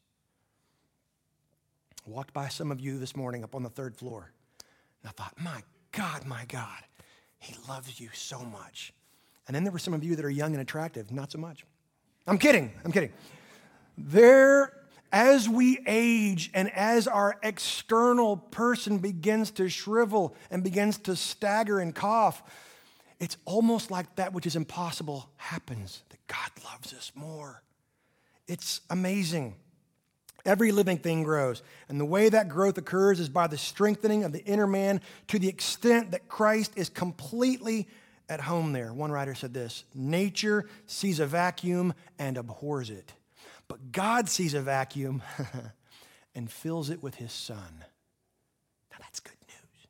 I 2.07 2.11
walked 2.11 2.33
by 2.33 2.49
some 2.49 2.73
of 2.73 2.81
you 2.81 2.99
this 2.99 3.15
morning 3.15 3.45
up 3.45 3.55
on 3.55 3.63
the 3.63 3.71
third 3.71 3.97
floor, 3.97 4.33
and 5.03 5.09
I 5.09 5.13
thought, 5.13 5.35
my 5.41 5.63
God, 5.93 6.27
my 6.27 6.45
God, 6.47 6.83
He 7.39 7.55
loves 7.69 8.01
you 8.01 8.09
so 8.13 8.41
much. 8.41 8.93
And 9.47 9.55
then 9.55 9.65
there 9.65 9.73
were 9.73 9.79
some 9.79 9.95
of 9.95 10.05
you 10.05 10.17
that 10.17 10.25
are 10.25 10.31
young 10.31 10.53
and 10.53 10.61
attractive, 10.61 11.11
not 11.11 11.31
so 11.31 11.39
much. 11.39 11.65
I'm 12.27 12.39
kidding, 12.39 12.73
I'm 12.85 12.93
kidding. 12.93 13.13
There 13.99 14.73
as 15.13 15.47
we 15.47 15.79
age 15.87 16.51
and 16.55 16.73
as 16.73 17.07
our 17.07 17.37
external 17.43 18.39
person 18.39 18.99
begins 18.99 19.51
to 19.53 19.69
shrivel 19.69 20.35
and 20.51 20.65
begins 20.65 20.97
to 20.99 21.15
stagger 21.15 21.79
and 21.79 21.95
cough, 21.95 22.43
it's 23.21 23.37
almost 23.45 23.91
like 23.91 24.17
that 24.17 24.33
which 24.33 24.47
is 24.47 24.57
impossible 24.57 25.29
happens, 25.37 26.03
that 26.09 26.27
God 26.27 26.51
loves 26.65 26.95
us 26.95 27.13
more. 27.15 27.63
It's 28.49 28.81
amazing. 28.89 29.55
Every 30.45 30.73
living 30.73 30.99
thing 30.99 31.23
grows. 31.23 31.63
And 31.89 32.01
the 32.01 32.05
way 32.05 32.29
that 32.29 32.49
growth 32.49 32.79
occurs 32.79 33.21
is 33.21 33.29
by 33.29 33.47
the 33.47 33.59
strengthening 33.59 34.25
of 34.25 34.33
the 34.33 34.45
inner 34.45 34.67
man 34.67 35.01
to 35.29 35.39
the 35.39 35.49
extent 35.49 36.11
that 36.13 36.27
Christ 36.27 36.73
is 36.75 36.89
completely 36.89 37.87
at 38.29 38.41
home 38.41 38.73
there. 38.73 38.93
One 38.93 39.13
writer 39.13 39.35
said 39.35 39.55
this 39.55 39.85
Nature 39.95 40.67
sees 40.87 41.21
a 41.21 41.27
vacuum 41.27 41.95
and 42.19 42.37
abhors 42.37 42.91
it. 42.91 43.13
But 43.69 43.93
God 43.93 44.29
sees 44.29 44.55
a 44.55 44.61
vacuum 44.61 45.23
and 46.35 46.51
fills 46.51 46.91
it 46.91 47.03
with 47.03 47.17
his 47.17 47.33
son. 47.33 47.85
Now 48.91 48.97
that's 49.01 49.21
good 49.21 49.37
news. 49.49 49.87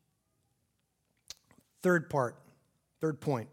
Third 1.82 2.10
part, 2.10 2.36
third 3.00 3.20
point. 3.20 3.48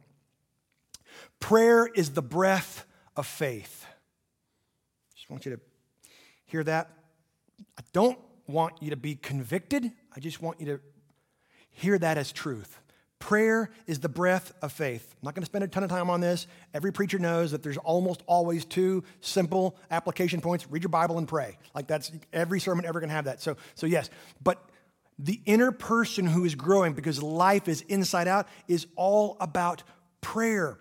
Prayer 1.40 1.88
is 1.88 2.12
the 2.12 2.22
breath 2.22 2.86
of 3.16 3.26
faith. 3.26 3.86
Just 5.16 5.30
want 5.30 5.46
you 5.46 5.56
to 5.56 5.62
hear 6.46 6.64
that. 6.64 6.90
I 7.78 7.82
don't 7.94 8.20
want 8.48 8.82
you 8.82 8.90
to 8.90 8.98
be 8.98 9.16
convicted. 9.16 9.92
I 10.16 10.20
just 10.20 10.42
want 10.42 10.60
you 10.60 10.66
to 10.68 10.80
hear 11.72 11.98
that 11.98 12.18
as 12.18 12.32
truth. 12.32 12.80
Prayer 13.20 13.70
is 13.86 14.00
the 14.00 14.10
breath 14.10 14.54
of 14.62 14.72
faith. 14.72 15.14
I'm 15.14 15.26
not 15.26 15.36
going 15.36 15.42
to 15.42 15.46
spend 15.46 15.64
a 15.64 15.68
ton 15.68 15.84
of 15.84 15.90
time 15.90 16.10
on 16.10 16.22
this. 16.22 16.48
Every 16.74 16.92
preacher 16.94 17.20
knows 17.20 17.52
that 17.52 17.62
there's 17.62 17.78
almost 17.78 18.24
always 18.26 18.64
two 18.64 19.04
simple 19.20 19.76
application 19.92 20.40
points 20.40 20.70
read 20.72 20.84
your 20.84 20.90
Bible 20.90 21.18
and 21.18 21.28
pray. 21.28 21.58
Like 21.76 21.86
that's 21.86 22.12
every 22.32 22.62
sermon 22.62 22.86
ever 22.86 23.00
going 23.00 23.10
to 23.10 23.16
have 23.16 23.26
that. 23.26 23.42
So, 23.42 23.58
so, 23.76 23.88
yes, 23.88 24.10
but 24.42 24.70
the 25.20 25.42
inner 25.46 25.72
person 25.72 26.26
who 26.26 26.46
is 26.46 26.56
growing 26.56 26.94
because 26.94 27.22
life 27.22 27.68
is 27.68 27.82
inside 27.82 28.30
out 28.30 28.48
is 28.70 28.88
all 28.96 29.36
about 29.42 29.84
prayer. 30.22 30.80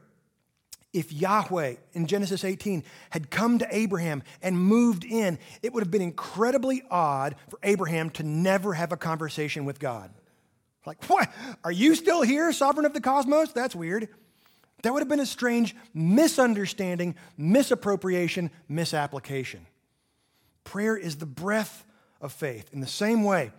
if 0.92 1.12
Yahweh 1.12 1.74
in 1.92 2.07
Genesis 2.07 2.44
18 2.44 2.83
had 3.11 3.31
come 3.31 3.59
to 3.59 3.68
Abraham 3.70 4.22
and 4.40 4.59
moved 4.59 5.05
in, 5.05 5.38
it 5.62 5.72
would 5.72 5.83
have 5.83 5.90
been 5.90 6.03
incredibly 6.03 6.83
odd 6.90 7.35
for 7.51 7.59
Abraham 7.62 8.11
to 8.11 8.22
never 8.22 8.74
have 8.74 8.90
a 8.90 8.96
conversation 8.96 9.64
with 9.64 9.79
God. 9.81 10.11
Like, 10.88 11.05
what? 11.05 11.31
Are 11.64 11.70
you 11.70 11.94
still 11.94 12.22
here, 12.22 12.51
sovereign 12.51 12.87
of 12.87 12.94
the 12.94 13.01
cosmos? 13.03 13.53
That's 13.53 13.77
weird. 13.77 14.09
That 14.83 14.94
would 14.94 15.01
have 15.01 15.09
been 15.09 15.20
a 15.20 15.27
strange 15.27 15.77
misunderstanding, 15.92 17.14
misappropriation, 17.37 18.51
misapplication. 18.68 19.66
Prayer 20.64 20.96
is 20.96 21.16
the 21.16 21.27
breath 21.27 21.85
of 22.22 22.33
faith. 22.33 22.70
In 22.72 22.81
the 22.81 22.87
same 22.87 23.22
way, 23.22 23.53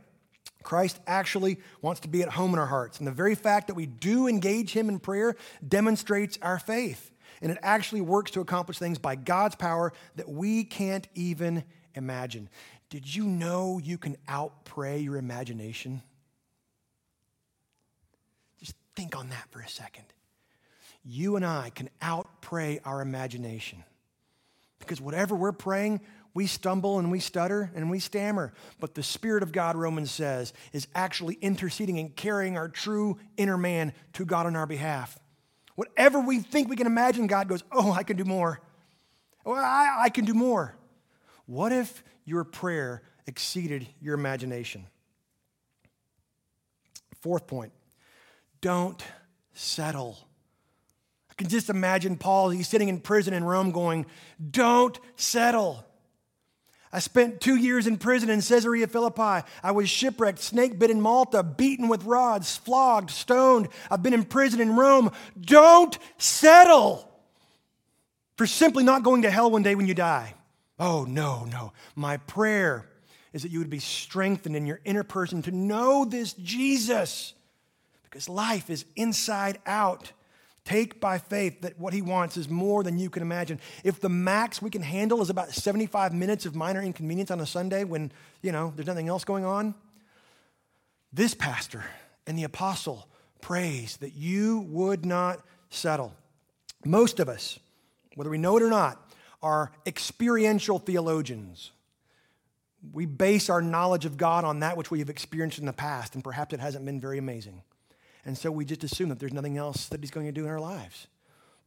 Christ 0.64 1.00
actually 1.06 1.60
wants 1.84 2.02
to 2.02 2.08
be 2.08 2.24
at 2.24 2.30
home 2.30 2.54
in 2.54 2.60
our 2.60 2.66
hearts. 2.66 2.98
And 2.98 3.08
the 3.08 3.12
very 3.12 3.36
fact 3.36 3.68
that 3.68 3.76
we 3.76 3.86
do 3.86 4.28
engage 4.28 4.74
Him 4.74 4.90
in 4.90 4.98
prayer 4.98 5.36
demonstrates 5.66 6.40
our 6.42 6.58
faith. 6.58 7.12
And 7.44 7.52
it 7.52 7.60
actually 7.62 8.02
works 8.02 8.32
to 8.32 8.42
accomplish 8.42 8.80
things 8.80 8.98
by 8.98 9.16
God's 9.16 9.56
power 9.56 9.94
that 10.16 10.28
we 10.28 10.64
can't 10.64 11.08
even 11.14 11.64
imagine. 11.94 12.50
Did 12.90 13.16
you 13.16 13.26
know 13.26 13.80
you 13.82 14.00
can 14.00 14.18
outpray 14.28 15.04
your 15.04 15.18
imagination? 15.18 16.02
Think 18.96 19.16
on 19.16 19.30
that 19.30 19.46
for 19.52 19.62
a 19.62 19.70
second. 19.70 20.06
You 21.04 21.36
and 21.36 21.46
I 21.46 21.72
can 21.74 21.90
outpray 22.02 22.80
our 22.86 23.02
imagination. 23.02 23.84
Because 24.80 25.02
whatever 25.02 25.36
we're 25.36 25.52
praying, 25.52 26.02
we 26.34 26.48
stumble 26.48 27.00
and 27.00 27.12
we 27.12 27.20
stutter 27.20 27.72
and 27.76 27.90
we 27.90 28.00
stammer. 28.00 28.54
But 28.80 28.96
the 28.96 29.04
Spirit 29.04 29.44
of 29.44 29.52
God, 29.52 29.76
Romans 29.76 30.12
says, 30.12 30.54
is 30.74 30.88
actually 30.94 31.38
interceding 31.42 32.00
and 32.00 32.16
carrying 32.16 32.58
our 32.58 32.70
true 32.70 33.18
inner 33.38 33.58
man 33.58 33.94
to 34.14 34.26
God 34.26 34.46
on 34.46 34.56
our 34.56 34.68
behalf. 34.68 35.18
Whatever 35.76 36.20
we 36.20 36.40
think 36.40 36.70
we 36.70 36.76
can 36.76 36.88
imagine, 36.88 37.28
God 37.28 37.48
goes, 37.48 37.64
Oh, 37.72 37.92
I 37.92 38.04
can 38.04 38.18
do 38.18 38.26
more. 38.26 38.60
Oh, 39.46 39.54
I, 39.54 39.96
I 40.02 40.10
can 40.10 40.26
do 40.26 40.34
more. 40.34 40.76
What 41.46 41.72
if 41.72 42.04
your 42.26 42.44
prayer 42.44 43.02
exceeded 43.26 43.88
your 44.00 44.14
imagination? 44.14 44.86
Fourth 47.22 47.48
point 47.48 47.72
don't 48.62 49.04
settle. 49.54 50.18
I 51.30 51.34
can 51.36 51.48
just 51.48 51.70
imagine 51.70 52.18
Paul, 52.18 52.50
he's 52.50 52.68
sitting 52.68 52.90
in 52.90 53.00
prison 53.00 53.34
in 53.34 53.44
Rome 53.44 53.72
going, 53.72 54.06
Don't 54.52 55.00
settle. 55.16 55.86
I 56.92 57.00
spent 57.00 57.40
two 57.40 57.56
years 57.56 57.86
in 57.86 57.98
prison 57.98 58.32
in 58.32 58.42
Caesarea 58.42 58.88
Philippi. 58.88 59.48
I 59.64 59.72
was 59.72 59.90
shipwrecked, 59.90 60.40
snake 60.40 60.80
bit 60.80 60.90
in 60.90 61.02
Malta, 61.02 61.44
beaten 61.44 61.88
with 61.88 62.04
rods, 62.04 62.58
flogged, 62.58 63.12
stoned. 63.12 63.70
I've 63.92 64.02
been 64.02 64.16
in 64.16 64.24
prison 64.24 64.60
in 64.60 64.76
Rome. 64.76 65.12
Don't 65.40 65.98
settle 66.18 67.08
for 68.38 68.48
simply 68.48 68.84
not 68.84 69.04
going 69.04 69.22
to 69.22 69.30
hell 69.30 69.52
one 69.52 69.62
day 69.62 69.76
when 69.76 69.86
you 69.86 69.94
die. 69.94 70.34
Oh, 70.80 71.06
no, 71.08 71.46
no. 71.46 71.74
My 71.96 72.18
prayer 72.18 72.90
is 73.34 73.44
that 73.44 73.52
you 73.52 73.60
would 73.60 73.70
be 73.70 73.80
strengthened 73.80 74.56
in 74.56 74.66
your 74.66 74.80
inner 74.84 75.04
person 75.04 75.44
to 75.44 75.52
know 75.52 76.06
this 76.06 76.34
Jesus 76.34 77.34
because 78.10 78.28
life 78.30 78.70
is 78.70 78.86
inside 78.96 79.60
out. 79.66 80.12
Take 80.66 81.00
by 81.00 81.18
faith 81.18 81.62
that 81.62 81.80
what 81.80 81.94
he 81.94 82.02
wants 82.02 82.38
is 82.38 82.50
more 82.50 82.84
than 82.84 83.00
you 83.00 83.10
can 83.10 83.22
imagine. 83.22 83.60
If 83.84 84.02
the 84.02 84.10
max 84.10 84.62
we 84.62 84.70
can 84.70 84.82
handle 84.82 85.22
is 85.22 85.30
about 85.30 85.50
75 85.50 86.14
minutes 86.14 86.46
of 86.46 86.56
minor 86.56 86.82
inconvenience 86.82 87.32
on 87.32 87.40
a 87.40 87.46
Sunday 87.46 87.84
when, 87.84 88.12
you 88.42 88.52
know, 88.52 88.74
there's 88.76 88.88
nothing 88.88 89.08
else 89.08 89.24
going 89.24 89.46
on, 89.46 89.74
this 91.12 91.34
pastor 91.34 91.84
and 92.28 92.38
the 92.38 92.44
apostle 92.44 93.08
prays 93.42 93.98
that 93.98 94.14
you 94.14 94.60
would 94.70 95.06
not 95.06 95.40
settle. 95.70 96.14
Most 96.86 97.20
of 97.20 97.30
us, 97.30 97.60
whether 98.16 98.30
we 98.30 98.38
know 98.38 98.58
it 98.58 98.64
or 98.64 98.70
not, 98.70 99.12
are 99.42 99.72
experiential 99.86 100.78
theologians. 100.78 101.72
We 102.94 103.06
base 103.06 103.50
our 103.50 103.62
knowledge 103.62 104.06
of 104.06 104.18
God 104.18 104.44
on 104.44 104.60
that 104.60 104.78
which 104.78 104.92
we 104.92 105.00
have 105.00 105.10
experienced 105.10 105.60
in 105.60 105.66
the 105.66 105.74
past, 105.74 106.16
and 106.16 106.24
perhaps 106.24 106.54
it 106.54 106.60
hasn't 106.60 106.86
been 106.86 107.00
very 107.00 107.18
amazing. 107.18 107.64
And 108.30 108.38
so 108.38 108.52
we 108.52 108.64
just 108.64 108.84
assume 108.84 109.10
that 109.10 109.18
there's 109.18 109.34
nothing 109.34 109.58
else 109.58 109.88
that 109.88 110.02
he's 110.02 110.12
going 110.12 110.28
to 110.28 110.32
do 110.32 110.44
in 110.44 110.52
our 110.52 110.60
lives. 110.60 111.08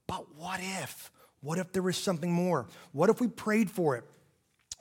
But 0.07 0.37
what 0.37 0.61
if? 0.63 1.11
What 1.41 1.59
if 1.59 1.73
there 1.73 1.83
was 1.83 1.97
something 1.97 2.33
more? 2.33 2.69
What 2.93 3.11
if 3.11 3.21
we 3.21 3.27
prayed 3.27 3.69
for 3.69 3.97
it? 3.97 4.05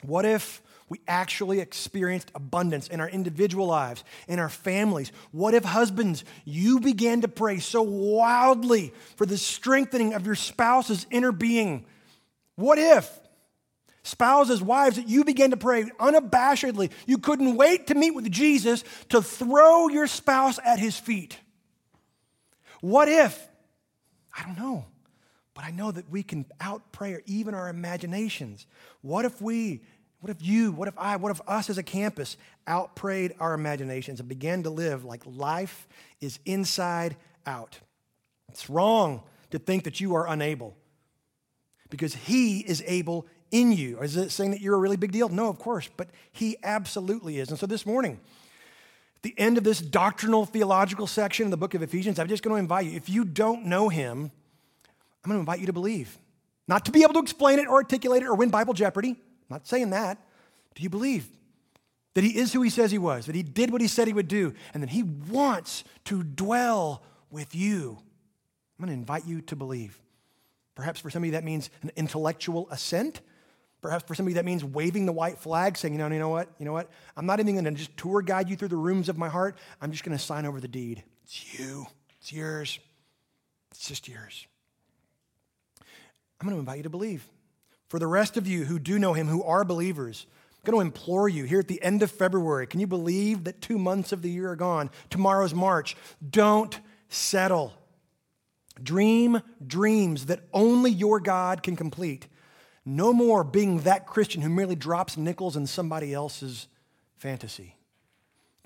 What 0.02 0.24
if 0.24 0.62
we 0.88 1.00
actually 1.08 1.58
experienced 1.58 2.30
abundance 2.36 2.86
in 2.86 3.00
our 3.00 3.08
individual 3.08 3.66
lives, 3.66 4.04
in 4.28 4.38
our 4.38 4.48
families? 4.48 5.10
What 5.32 5.54
if, 5.54 5.64
husbands, 5.64 6.24
you 6.44 6.78
began 6.78 7.22
to 7.22 7.28
pray 7.28 7.58
so 7.58 7.82
wildly 7.82 8.94
for 9.16 9.26
the 9.26 9.36
strengthening 9.36 10.14
of 10.14 10.24
your 10.24 10.36
spouse's 10.36 11.04
inner 11.10 11.32
being? 11.32 11.84
What 12.54 12.78
if, 12.78 13.10
spouses, 14.04 14.62
wives, 14.62 14.94
that 14.94 15.08
you 15.08 15.24
began 15.24 15.50
to 15.50 15.56
pray 15.56 15.82
unabashedly? 15.98 16.92
You 17.08 17.18
couldn't 17.18 17.56
wait 17.56 17.88
to 17.88 17.96
meet 17.96 18.14
with 18.14 18.30
Jesus 18.30 18.84
to 19.08 19.20
throw 19.20 19.88
your 19.88 20.06
spouse 20.06 20.60
at 20.64 20.78
his 20.78 20.96
feet. 20.96 21.40
What 22.82 23.08
if? 23.08 23.48
I 24.36 24.42
don't 24.42 24.58
know. 24.58 24.84
But 25.54 25.64
I 25.64 25.70
know 25.70 25.92
that 25.92 26.10
we 26.10 26.22
can 26.22 26.44
outpray 26.60 27.22
even 27.26 27.54
our 27.54 27.68
imaginations. 27.68 28.66
What 29.02 29.24
if 29.24 29.40
we, 29.40 29.82
what 30.20 30.30
if 30.30 30.42
you, 30.42 30.72
what 30.72 30.88
if 30.88 30.94
I, 30.98 31.16
what 31.16 31.30
if 31.30 31.40
us 31.46 31.70
as 31.70 31.78
a 31.78 31.82
campus 31.82 32.36
outprayed 32.66 33.34
our 33.38 33.54
imaginations 33.54 34.18
and 34.18 34.28
began 34.28 34.64
to 34.64 34.70
live 34.70 35.04
like 35.04 35.22
life 35.24 35.86
is 36.20 36.38
inside 36.44 37.16
out? 37.46 37.78
It's 38.50 38.68
wrong 38.68 39.22
to 39.50 39.58
think 39.58 39.84
that 39.84 40.00
you 40.00 40.14
are 40.16 40.26
unable 40.26 40.74
because 41.88 42.14
He 42.14 42.60
is 42.60 42.82
able 42.86 43.26
in 43.52 43.70
you. 43.70 44.00
Is 44.00 44.16
it 44.16 44.30
saying 44.30 44.50
that 44.50 44.60
you're 44.60 44.74
a 44.74 44.80
really 44.80 44.96
big 44.96 45.12
deal? 45.12 45.28
No, 45.28 45.48
of 45.48 45.58
course, 45.58 45.88
but 45.96 46.08
He 46.32 46.56
absolutely 46.64 47.38
is. 47.38 47.50
And 47.50 47.58
so 47.58 47.66
this 47.66 47.86
morning, 47.86 48.18
the 49.22 49.34
end 49.38 49.56
of 49.56 49.64
this 49.64 49.80
doctrinal 49.80 50.44
theological 50.44 51.06
section 51.06 51.44
in 51.44 51.50
the 51.50 51.56
book 51.56 51.74
of 51.74 51.82
Ephesians, 51.82 52.18
I'm 52.18 52.28
just 52.28 52.42
going 52.42 52.54
to 52.54 52.60
invite 52.60 52.86
you. 52.86 52.96
If 52.96 53.08
you 53.08 53.24
don't 53.24 53.66
know 53.66 53.88
him, 53.88 54.30
I'm 55.24 55.28
going 55.28 55.36
to 55.36 55.40
invite 55.40 55.60
you 55.60 55.66
to 55.66 55.72
believe. 55.72 56.18
Not 56.68 56.84
to 56.86 56.92
be 56.92 57.02
able 57.02 57.14
to 57.14 57.20
explain 57.20 57.58
it 57.58 57.68
or 57.68 57.74
articulate 57.74 58.22
it 58.22 58.26
or 58.26 58.34
win 58.34 58.50
Bible 58.50 58.74
Jeopardy. 58.74 59.10
I'm 59.10 59.16
not 59.48 59.66
saying 59.66 59.90
that. 59.90 60.18
Do 60.74 60.82
you 60.82 60.90
believe 60.90 61.28
that 62.14 62.24
he 62.24 62.36
is 62.36 62.52
who 62.52 62.62
he 62.62 62.70
says 62.70 62.90
he 62.90 62.98
was, 62.98 63.26
that 63.26 63.34
he 63.34 63.42
did 63.42 63.70
what 63.70 63.80
he 63.80 63.88
said 63.88 64.06
he 64.06 64.12
would 64.12 64.28
do, 64.28 64.54
and 64.74 64.82
that 64.82 64.90
he 64.90 65.02
wants 65.02 65.84
to 66.06 66.22
dwell 66.22 67.02
with 67.30 67.54
you? 67.54 67.98
I'm 68.78 68.86
going 68.86 68.96
to 68.96 69.00
invite 69.00 69.26
you 69.26 69.40
to 69.42 69.56
believe. 69.56 70.00
Perhaps 70.74 71.00
for 71.00 71.10
some 71.10 71.22
of 71.22 71.26
you 71.26 71.32
that 71.32 71.44
means 71.44 71.70
an 71.82 71.90
intellectual 71.96 72.68
assent. 72.70 73.20
Perhaps 73.82 74.04
for 74.04 74.14
somebody 74.14 74.34
that 74.34 74.44
means 74.44 74.64
waving 74.64 75.06
the 75.06 75.12
white 75.12 75.38
flag, 75.38 75.76
saying, 75.76 75.92
you 75.92 75.98
know, 75.98 76.06
you 76.06 76.20
know 76.20 76.28
what, 76.28 76.48
you 76.58 76.64
know 76.64 76.72
what? 76.72 76.88
I'm 77.16 77.26
not 77.26 77.40
even 77.40 77.54
going 77.54 77.64
to 77.64 77.72
just 77.72 77.96
tour 77.96 78.22
guide 78.22 78.48
you 78.48 78.56
through 78.56 78.68
the 78.68 78.76
rooms 78.76 79.08
of 79.08 79.18
my 79.18 79.28
heart. 79.28 79.58
I'm 79.80 79.90
just 79.90 80.04
going 80.04 80.16
to 80.16 80.22
sign 80.22 80.46
over 80.46 80.60
the 80.60 80.68
deed. 80.68 81.02
It's 81.24 81.58
you. 81.58 81.86
It's 82.20 82.32
yours. 82.32 82.78
It's 83.72 83.88
just 83.88 84.08
yours. 84.08 84.46
I'm 86.40 86.46
going 86.46 86.54
to 86.54 86.60
invite 86.60 86.76
you 86.78 86.82
to 86.84 86.90
believe. 86.90 87.26
For 87.88 87.98
the 87.98 88.06
rest 88.06 88.36
of 88.36 88.46
you 88.46 88.64
who 88.64 88.78
do 88.78 88.98
know 88.98 89.12
him, 89.14 89.26
who 89.26 89.42
are 89.42 89.64
believers, 89.64 90.26
I'm 90.64 90.70
going 90.70 90.78
to 90.80 90.86
implore 90.86 91.28
you 91.28 91.44
here 91.44 91.58
at 91.58 91.68
the 91.68 91.82
end 91.82 92.04
of 92.04 92.10
February. 92.10 92.68
Can 92.68 92.78
you 92.78 92.86
believe 92.86 93.44
that 93.44 93.60
two 93.60 93.78
months 93.78 94.12
of 94.12 94.22
the 94.22 94.30
year 94.30 94.50
are 94.50 94.56
gone? 94.56 94.90
Tomorrow's 95.10 95.54
March. 95.54 95.96
Don't 96.30 96.78
settle. 97.08 97.72
Dream 98.80 99.42
dreams 99.66 100.26
that 100.26 100.44
only 100.52 100.92
your 100.92 101.18
God 101.18 101.64
can 101.64 101.74
complete. 101.74 102.28
No 102.84 103.12
more 103.12 103.44
being 103.44 103.80
that 103.80 104.06
Christian 104.06 104.42
who 104.42 104.48
merely 104.48 104.74
drops 104.74 105.16
nickels 105.16 105.56
in 105.56 105.66
somebody 105.66 106.12
else's 106.12 106.66
fantasy. 107.16 107.76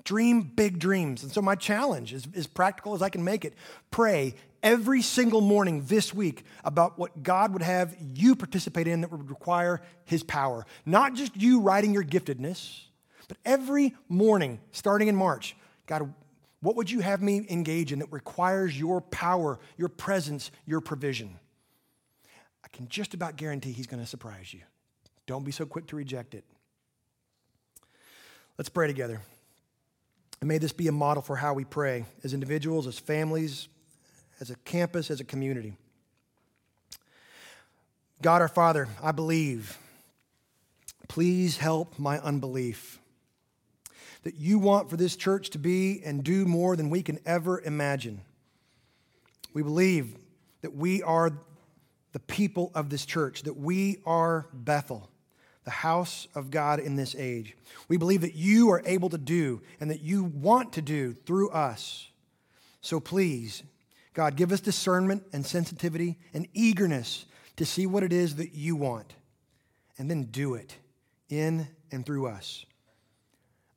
Dream 0.03 0.41
big 0.41 0.79
dreams. 0.79 1.21
And 1.21 1.31
so, 1.31 1.41
my 1.41 1.55
challenge 1.55 2.13
is 2.13 2.27
as 2.35 2.47
practical 2.47 2.95
as 2.95 3.01
I 3.01 3.09
can 3.09 3.23
make 3.23 3.45
it 3.45 3.53
pray 3.91 4.35
every 4.63 5.01
single 5.01 5.41
morning 5.41 5.83
this 5.85 6.13
week 6.13 6.43
about 6.63 6.97
what 6.97 7.23
God 7.23 7.53
would 7.53 7.61
have 7.61 7.95
you 7.99 8.35
participate 8.35 8.87
in 8.87 9.01
that 9.01 9.11
would 9.11 9.29
require 9.29 9.81
His 10.05 10.23
power. 10.23 10.65
Not 10.85 11.13
just 11.13 11.35
you 11.35 11.59
writing 11.59 11.93
your 11.93 12.03
giftedness, 12.03 12.85
but 13.27 13.37
every 13.45 13.95
morning 14.07 14.59
starting 14.71 15.09
in 15.09 15.15
March, 15.15 15.55
God, 15.85 16.13
what 16.61 16.75
would 16.75 16.89
you 16.89 17.01
have 17.01 17.21
me 17.21 17.45
engage 17.49 17.91
in 17.91 17.99
that 17.99 18.11
requires 18.11 18.77
your 18.77 19.01
power, 19.01 19.59
your 19.77 19.89
presence, 19.89 20.51
your 20.65 20.81
provision? 20.81 21.37
I 22.67 22.75
can 22.75 22.89
just 22.89 23.13
about 23.13 23.37
guarantee 23.37 23.71
he's 23.71 23.87
going 23.87 24.03
to 24.03 24.07
surprise 24.07 24.53
you. 24.53 24.59
Don't 25.25 25.45
be 25.45 25.53
so 25.53 25.65
quick 25.65 25.87
to 25.87 25.95
reject 25.95 26.35
it. 26.35 26.43
Let's 28.57 28.67
pray 28.67 28.87
together. 28.87 29.21
And 30.41 30.49
may 30.49 30.57
this 30.57 30.73
be 30.73 30.89
a 30.89 30.91
model 30.91 31.23
for 31.23 31.37
how 31.37 31.53
we 31.53 31.63
pray 31.63 32.03
as 32.25 32.33
individuals, 32.33 32.85
as 32.85 32.99
families, 32.99 33.69
as 34.41 34.49
a 34.49 34.55
campus, 34.65 35.09
as 35.09 35.21
a 35.21 35.23
community. 35.23 35.77
God 38.21 38.41
our 38.41 38.49
Father, 38.49 38.89
I 39.01 39.13
believe. 39.13 39.77
Please 41.07 41.55
help 41.57 41.97
my 41.97 42.19
unbelief. 42.19 42.99
That 44.23 44.35
you 44.35 44.59
want 44.59 44.89
for 44.89 44.97
this 44.97 45.15
church 45.15 45.51
to 45.51 45.57
be 45.57 46.01
and 46.03 46.21
do 46.21 46.45
more 46.45 46.75
than 46.75 46.89
we 46.89 47.01
can 47.01 47.19
ever 47.25 47.61
imagine. 47.61 48.19
We 49.53 49.63
believe 49.63 50.17
that 50.61 50.75
we 50.75 51.01
are 51.01 51.31
the 52.17 52.33
people 52.33 52.71
of 52.73 52.89
this 52.89 53.05
church, 53.05 53.43
that 53.43 53.57
we 53.57 53.99
are 54.03 54.47
Bethel, 54.51 55.07
the 55.65 55.69
house 55.69 56.27
of 56.33 56.49
God 56.49 56.79
in 56.79 56.95
this 56.95 57.13
age. 57.13 57.55
We 57.89 57.97
believe 57.97 58.21
that 58.21 58.33
you 58.33 58.71
are 58.71 58.81
able 58.87 59.09
to 59.09 59.19
do 59.19 59.61
and 59.79 59.91
that 59.91 60.01
you 60.01 60.23
want 60.23 60.73
to 60.73 60.81
do 60.81 61.13
through 61.13 61.51
us. 61.51 62.09
So 62.81 62.99
please, 62.99 63.61
God, 64.15 64.35
give 64.35 64.51
us 64.51 64.61
discernment 64.61 65.25
and 65.31 65.45
sensitivity 65.45 66.17
and 66.33 66.47
eagerness 66.55 67.27
to 67.57 67.67
see 67.67 67.85
what 67.85 68.01
it 68.01 68.11
is 68.11 68.37
that 68.37 68.55
you 68.55 68.75
want, 68.75 69.13
and 69.99 70.09
then 70.09 70.23
do 70.23 70.55
it 70.55 70.75
in 71.29 71.67
and 71.91 72.03
through 72.03 72.25
us. 72.25 72.65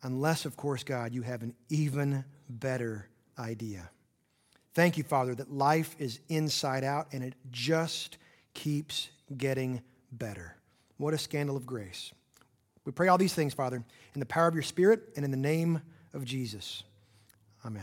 Unless, 0.03 0.47
of 0.47 0.57
course, 0.57 0.83
God, 0.83 1.13
you 1.13 1.21
have 1.21 1.43
an 1.43 1.53
even 1.69 2.25
better 2.49 3.07
idea. 3.39 3.91
Thank 4.73 4.97
you, 4.97 5.05
Father, 5.05 5.35
that 5.35 5.53
life 5.53 5.95
is 5.99 6.21
inside 6.31 6.85
out 6.85 7.09
and 7.13 7.23
it 7.23 7.35
just 7.51 8.17
keeps 8.55 9.11
getting 9.37 9.83
better. 10.13 10.57
What 10.97 11.15
a 11.15 11.19
scandal 11.19 11.57
of 11.57 11.67
grace. 11.67 12.13
We 12.85 12.93
pray 12.93 13.09
all 13.09 13.19
these 13.19 13.35
things, 13.35 13.55
Father, 13.55 13.85
in 14.15 14.21
the 14.21 14.27
power 14.27 14.49
of 14.49 14.55
your 14.55 14.63
Spirit 14.63 15.03
and 15.17 15.25
in 15.25 15.31
the 15.31 15.37
name 15.37 15.83
of 16.13 16.25
Jesus. 16.25 16.83